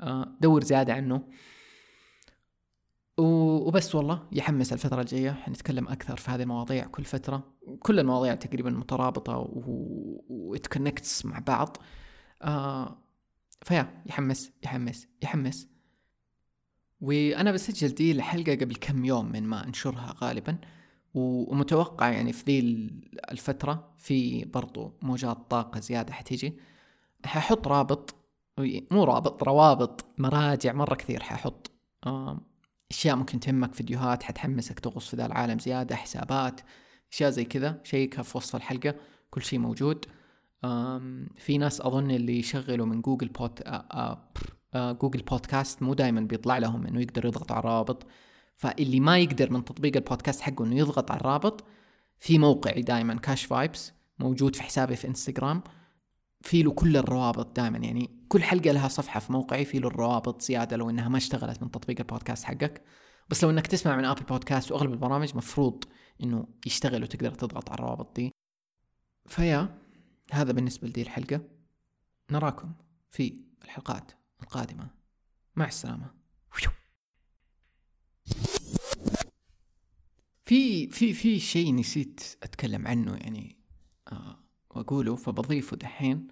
آه، 0.00 0.36
دور 0.40 0.64
زيادة 0.64 0.94
عنه. 0.94 1.28
وبس 3.18 3.94
والله 3.94 4.28
يحمس 4.32 4.72
الفترة 4.72 5.00
الجاية. 5.00 5.30
حنتكلم 5.30 5.88
أكثر 5.88 6.16
في 6.16 6.30
هذه 6.30 6.42
المواضيع 6.42 6.86
كل 6.86 7.04
فترة. 7.04 7.54
كل 7.80 8.00
المواضيع 8.00 8.34
تقريبا 8.34 8.70
مترابطة 8.70 9.48
وتكونكتس 10.28 11.24
مع 11.24 11.38
بعض. 11.38 11.76
آه 12.42 12.98
فيا 13.62 14.02
يحمس 14.06 14.52
يحمس 14.62 15.08
يحمس. 15.22 15.68
وأنا 17.00 17.52
بسجل 17.52 17.88
دي 17.88 18.12
الحلقة 18.12 18.54
قبل 18.54 18.74
كم 18.74 19.04
يوم 19.04 19.32
من 19.32 19.42
ما 19.42 19.66
أنشرها 19.66 20.14
غالبا 20.22 20.58
ومتوقع 21.14 22.08
يعني 22.10 22.32
في 22.32 22.44
ذي 22.46 22.60
الفترة 23.30 23.94
في 23.98 24.44
برضو 24.44 24.92
موجات 25.02 25.36
طاقة 25.50 25.80
زيادة 25.80 26.12
حتيجي. 26.12 26.58
ححط 27.24 27.68
رابط 27.68 28.14
مو 28.90 29.04
رابط 29.04 29.42
روابط 29.42 30.04
مراجع 30.18 30.72
مرة 30.72 30.94
كثير 30.94 31.22
ححط 31.22 31.70
أشياء 32.90 33.16
ممكن 33.16 33.40
تهمك 33.40 33.74
فيديوهات 33.74 34.22
حتحمسك 34.22 34.80
تغوص 34.80 35.08
في 35.08 35.16
ذا 35.16 35.26
العالم 35.26 35.58
زيادة 35.58 35.96
حسابات 35.96 36.60
أشياء 37.12 37.30
زي 37.30 37.44
كذا 37.44 37.80
شيكها 37.84 38.22
في 38.22 38.38
وصف 38.38 38.56
الحلقة 38.56 38.94
كل 39.30 39.42
شيء 39.42 39.58
موجود. 39.58 40.04
في 41.36 41.58
ناس 41.58 41.80
أظن 41.80 42.10
اللي 42.10 42.38
يشغلوا 42.38 42.86
من 42.86 43.00
Google 43.00 43.28
pod 43.28 43.62
Google 44.76 45.22
Podcast 45.22 45.82
مو 45.82 45.94
دائما 45.94 46.20
بيطلع 46.20 46.58
لهم 46.58 46.86
إنه 46.86 47.00
يقدر 47.00 47.26
يضغط 47.26 47.52
على 47.52 47.60
الرابط. 47.60 48.06
فاللي 48.56 49.00
ما 49.00 49.18
يقدر 49.18 49.52
من 49.52 49.64
تطبيق 49.64 49.96
البودكاست 49.96 50.40
حقه 50.40 50.64
إنه 50.64 50.76
يضغط 50.76 51.10
على 51.10 51.20
الرابط 51.20 51.64
في 52.18 52.38
موقعي 52.38 52.82
دائما 52.82 53.14
كاش 53.14 53.44
vibes 53.44 53.92
موجود 54.18 54.56
في 54.56 54.62
حسابي 54.62 54.96
في 54.96 55.08
انستغرام 55.08 55.62
في 56.40 56.62
له 56.62 56.72
كل 56.72 56.96
الروابط 56.96 57.56
دائما 57.56 57.78
يعني 57.78 58.10
كل 58.28 58.42
حلقة 58.42 58.72
لها 58.72 58.88
صفحة 58.88 59.20
في 59.20 59.32
موقعي 59.32 59.64
في 59.64 59.78
له 59.78 59.88
الروابط 59.88 60.42
زيادة 60.42 60.76
لو 60.76 60.90
إنها 60.90 61.08
ما 61.08 61.16
اشتغلت 61.16 61.62
من 61.62 61.70
تطبيق 61.70 61.96
البودكاست 62.00 62.44
حقك. 62.44 62.82
بس 63.28 63.44
لو 63.44 63.50
إنك 63.50 63.66
تسمع 63.66 63.96
من 63.96 64.04
Apple 64.04 64.22
Podcast 64.22 64.72
وأغلب 64.72 64.92
البرامج 64.92 65.36
مفروض 65.36 65.84
إنه 66.22 66.46
يشتغل 66.66 67.02
وتقدر 67.02 67.30
تضغط 67.30 67.70
على 67.70 67.78
الروابط 67.78 68.16
دي. 68.16 68.32
ف 69.26 69.36
yeah 69.36 69.78
هذا 70.32 70.52
بالنسبة 70.52 70.88
لدي 70.88 71.02
الحلقة. 71.02 71.40
نراكم 72.30 72.72
في 73.10 73.40
الحلقات. 73.64 74.23
القادمه 74.44 74.90
مع 75.56 75.66
السلامة. 75.66 76.24
في 80.44 80.88
في 80.88 81.12
في 81.12 81.40
شيء 81.40 81.74
نسيت 81.74 82.20
أتكلم 82.42 82.86
عنه 82.86 83.14
يعني 83.14 83.56
آه 84.12 84.38
وأقوله 84.70 85.16
فبضيفه 85.16 85.76
دحين. 85.76 86.28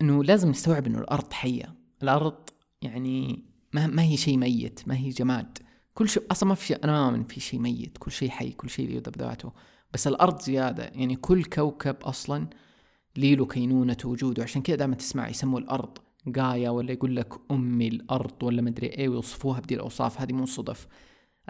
إنه 0.00 0.24
لازم 0.24 0.48
نستوعب 0.50 0.86
إنه 0.86 0.98
الأرض 0.98 1.32
حية. 1.32 1.74
الأرض 2.02 2.48
يعني 2.82 3.44
ما, 3.72 3.86
ما 3.86 4.02
هي 4.02 4.16
شيء 4.16 4.36
ميت 4.36 4.88
ما 4.88 4.96
هي 4.96 5.08
جماد. 5.08 5.58
كل 5.94 6.08
شيء 6.08 6.22
أصلا 6.30 6.48
ما 6.48 6.54
في 6.54 6.66
شيء 6.66 6.84
أنا 6.84 6.92
ما 6.92 7.06
أؤمن 7.06 7.24
في 7.24 7.40
شيء 7.40 7.60
ميت. 7.60 7.98
كل 7.98 8.12
شيء 8.12 8.30
حي 8.30 8.50
كل 8.50 8.70
شيء 8.70 8.90
يبدا 8.90 9.10
بذاته 9.10 9.52
بس 9.92 10.06
الأرض 10.06 10.42
زيادة. 10.42 10.84
يعني 10.84 11.16
كل 11.16 11.44
كوكب 11.44 11.96
أصلا 12.02 12.48
له 13.16 13.46
كينونة 13.46 13.96
وجوده. 14.04 14.42
عشان 14.42 14.62
كذا 14.62 14.76
دائما 14.76 14.94
تسمع 14.94 15.28
يسموا 15.28 15.60
الأرض. 15.60 15.98
قايا 16.36 16.70
ولا 16.70 16.92
يقول 16.92 17.16
لك 17.16 17.34
امي 17.50 17.88
الأرض 17.88 18.42
ولا 18.42 18.62
مدري 18.62 18.86
إيه 18.86 19.08
ويوصفوها 19.08 19.60
بدي 19.60 19.74
الأوصاف 19.74 20.20
هذه 20.20 20.32
مو 20.32 20.46
صدف. 20.46 20.88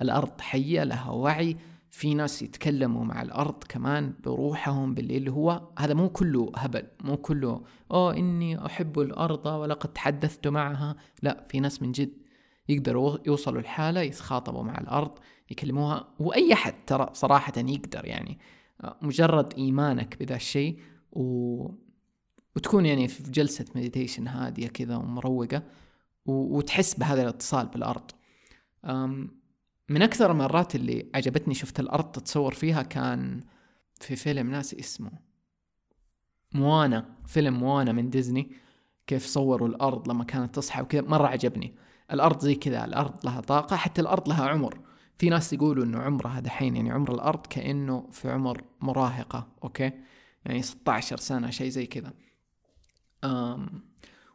الأرض 0.03 0.41
حية 0.41 0.85
لها 0.85 1.11
وعي 1.11 1.57
في 1.91 2.15
ناس 2.15 2.43
يتكلموا 2.43 3.05
مع 3.05 3.23
الأرض 3.23 3.65
كمان 3.69 4.15
بروحهم 4.25 4.95
باللي 4.95 5.31
هو 5.31 5.69
هذا 5.79 5.95
مو 5.95 6.09
كله 6.09 6.53
هبل 6.57 6.87
مو 7.05 7.17
كله 7.17 7.63
أوه 7.91 8.17
إني 8.17 8.67
أحب 8.67 9.01
الأرض 9.01 9.47
ولقد 9.47 9.93
تحدثت 9.93 10.49
معها 10.49 10.97
لا 11.23 11.47
في 11.49 11.61
ناس 11.61 11.83
من 11.83 11.93
جد 11.93 12.13
يقدروا 12.69 13.19
يوصلوا 13.27 13.61
الحالة 13.61 14.01
يتخاطبوا 14.01 14.63
مع 14.63 14.79
الأرض 14.79 15.19
يكلموها 15.51 16.09
وأي 16.19 16.53
أحد 16.53 16.75
ترى 16.87 17.11
صراحة 17.13 17.53
يقدر 17.57 18.05
يعني. 18.05 18.39
مجرد 19.03 19.55
إيمانك 19.55 20.17
بذا 20.21 20.37
الشيء 20.37 20.79
و... 21.13 21.69
وتكون 22.61 22.87
يعني 22.87 23.09
في 23.09 23.31
جلسة 23.31 23.65
meditation 23.75 24.29
هادية 24.29 24.69
كذا 24.69 24.97
ومروقة. 24.97 25.63
وتحس 26.27 26.95
بهذا 26.95 27.23
الاتصال 27.23 27.67
بالأرض. 27.67 28.11
من 29.89 30.03
أكثر 30.03 30.31
المرات 30.31 30.75
اللي 30.75 31.11
عجبتني 31.15 31.55
شفت 31.55 31.81
الأرض 31.81 32.05
تتصور 32.05 32.55
فيها 32.55 32.83
كان 32.83 33.41
في 34.01 34.17
فيلم 34.17 34.51
ناسي 34.51 34.81
اسمه 34.81 35.11
موانا 36.55 37.17
فيلم 37.27 37.55
موانا 37.55 37.93
من 37.93 38.11
ديزني 38.11 38.53
كيف 39.07 39.27
صوروا 39.27 39.69
الأرض 39.69 40.09
لما 40.09 40.25
كانت 40.25 40.55
تصحى 40.55 40.83
وكذا 40.83 41.01
مرة 41.01 41.27
عجبني 41.27 41.75
الأرض 42.13 42.41
زي 42.41 42.55
كذا 42.55 42.85
الأرض 42.85 43.27
لها 43.27 43.41
طاقة 43.41 43.77
حتى 43.77 44.01
الأرض 44.01 44.29
لها 44.29 44.49
عمر 44.49 44.81
في 45.19 45.29
ناس 45.29 45.53
يقولوا 45.53 45.85
إنه 45.85 45.99
عمرها 45.99 46.41
دحين 46.41 46.77
يعني 46.77 46.91
عمر 46.91 47.15
الأرض 47.15 47.47
كأنه 47.47 48.09
في 48.13 48.31
عمر 48.31 48.65
مراهقة 48.81 49.49
أوكي 49.65 49.93
يعني 50.45 50.63
16 50.63 51.17
سنة 51.17 51.51
شيء 51.51 51.69
زي 51.69 51.87
كذا 51.87 52.13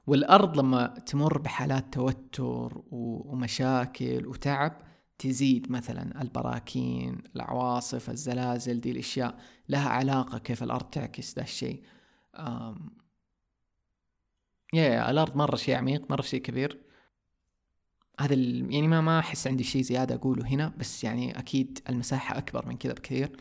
والأرض 0.08 0.60
لما 0.60 0.88
تمر 0.88 1.38
بحالات 1.38 1.94
توتر 1.94 2.82
ومشاكل 2.92 4.28
وتعب 4.28 4.82
تزيد 5.18 5.72
مثلا 5.72 6.22
البراكين 6.22 7.22
العواصف 7.36 8.10
الزلازل 8.10 8.82
دي 8.82 8.92
الأشياء 8.92 9.38
لها 9.70 9.90
علاقة 9.90 10.38
كيف 10.38 10.64
الأرض 10.64 10.90
تعكس 10.90 11.36
ذا 11.36 11.44
الشيء. 11.44 11.84
يا 14.74 15.12
الأرض 15.12 15.36
مرة 15.36 15.56
شيء 15.56 15.76
عميق 15.76 16.12
مرة 16.12 16.22
شيء 16.22 16.42
كبير. 16.42 16.82
هذا 18.20 18.34
يعني 18.34 18.88
ما 18.88 19.02
ما 19.02 19.20
أحس 19.20 19.48
عندي 19.48 19.64
شيء 19.64 19.82
زيادة 19.82 20.16
أقوله 20.16 20.48
هنا 20.48 20.74
بس 20.78 21.04
يعني 21.04 21.40
أكيد 21.40 21.80
المساحة 21.90 22.38
أكبر 22.38 22.66
من 22.66 22.78
كذا 22.78 22.94
بكثير. 22.94 23.38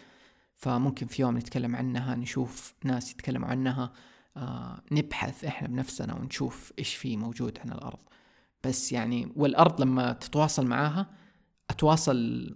فممكن 0.56 1.06
في 1.06 1.22
يوم 1.22 1.38
نتكلم 1.38 1.76
عنها 1.76 2.14
نشوف 2.14 2.74
ناس 2.84 3.12
يتكلموا 3.12 3.48
عنها. 3.48 3.92
آه 4.36 4.82
نبحث 4.92 5.44
إحنا 5.44 5.68
بنفسنا 5.68 6.14
ونشوف 6.14 6.72
إيش 6.78 6.94
في 6.94 7.16
موجود 7.16 7.58
عن 7.58 7.72
الأرض. 7.72 7.98
بس 8.64 8.92
يعني 8.92 9.32
والأرض 9.36 9.80
لما 9.80 10.12
تتواصل 10.12 10.66
معاها 10.66 11.10
أتواصل 11.70 12.50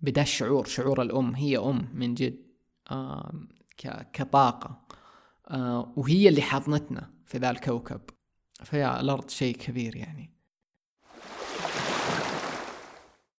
بدا 0.00 0.22
الشعور 0.22 0.64
شعور 0.64 1.02
الأم 1.02 1.34
هي 1.34 1.58
أم 1.58 1.88
من 1.94 2.14
جد 2.14 2.36
كطاقة 4.12 4.80
آه 5.48 5.92
وهي 5.96 6.28
اللي 6.28 6.42
حاضنتنا 6.42 7.10
في 7.26 7.38
ذا 7.38 7.50
الكوكب. 7.50 8.00
فيا 8.64 9.00
الأرض 9.00 9.30
شيء 9.30 9.56
كبير 9.56 9.96
يعني. 9.96 10.30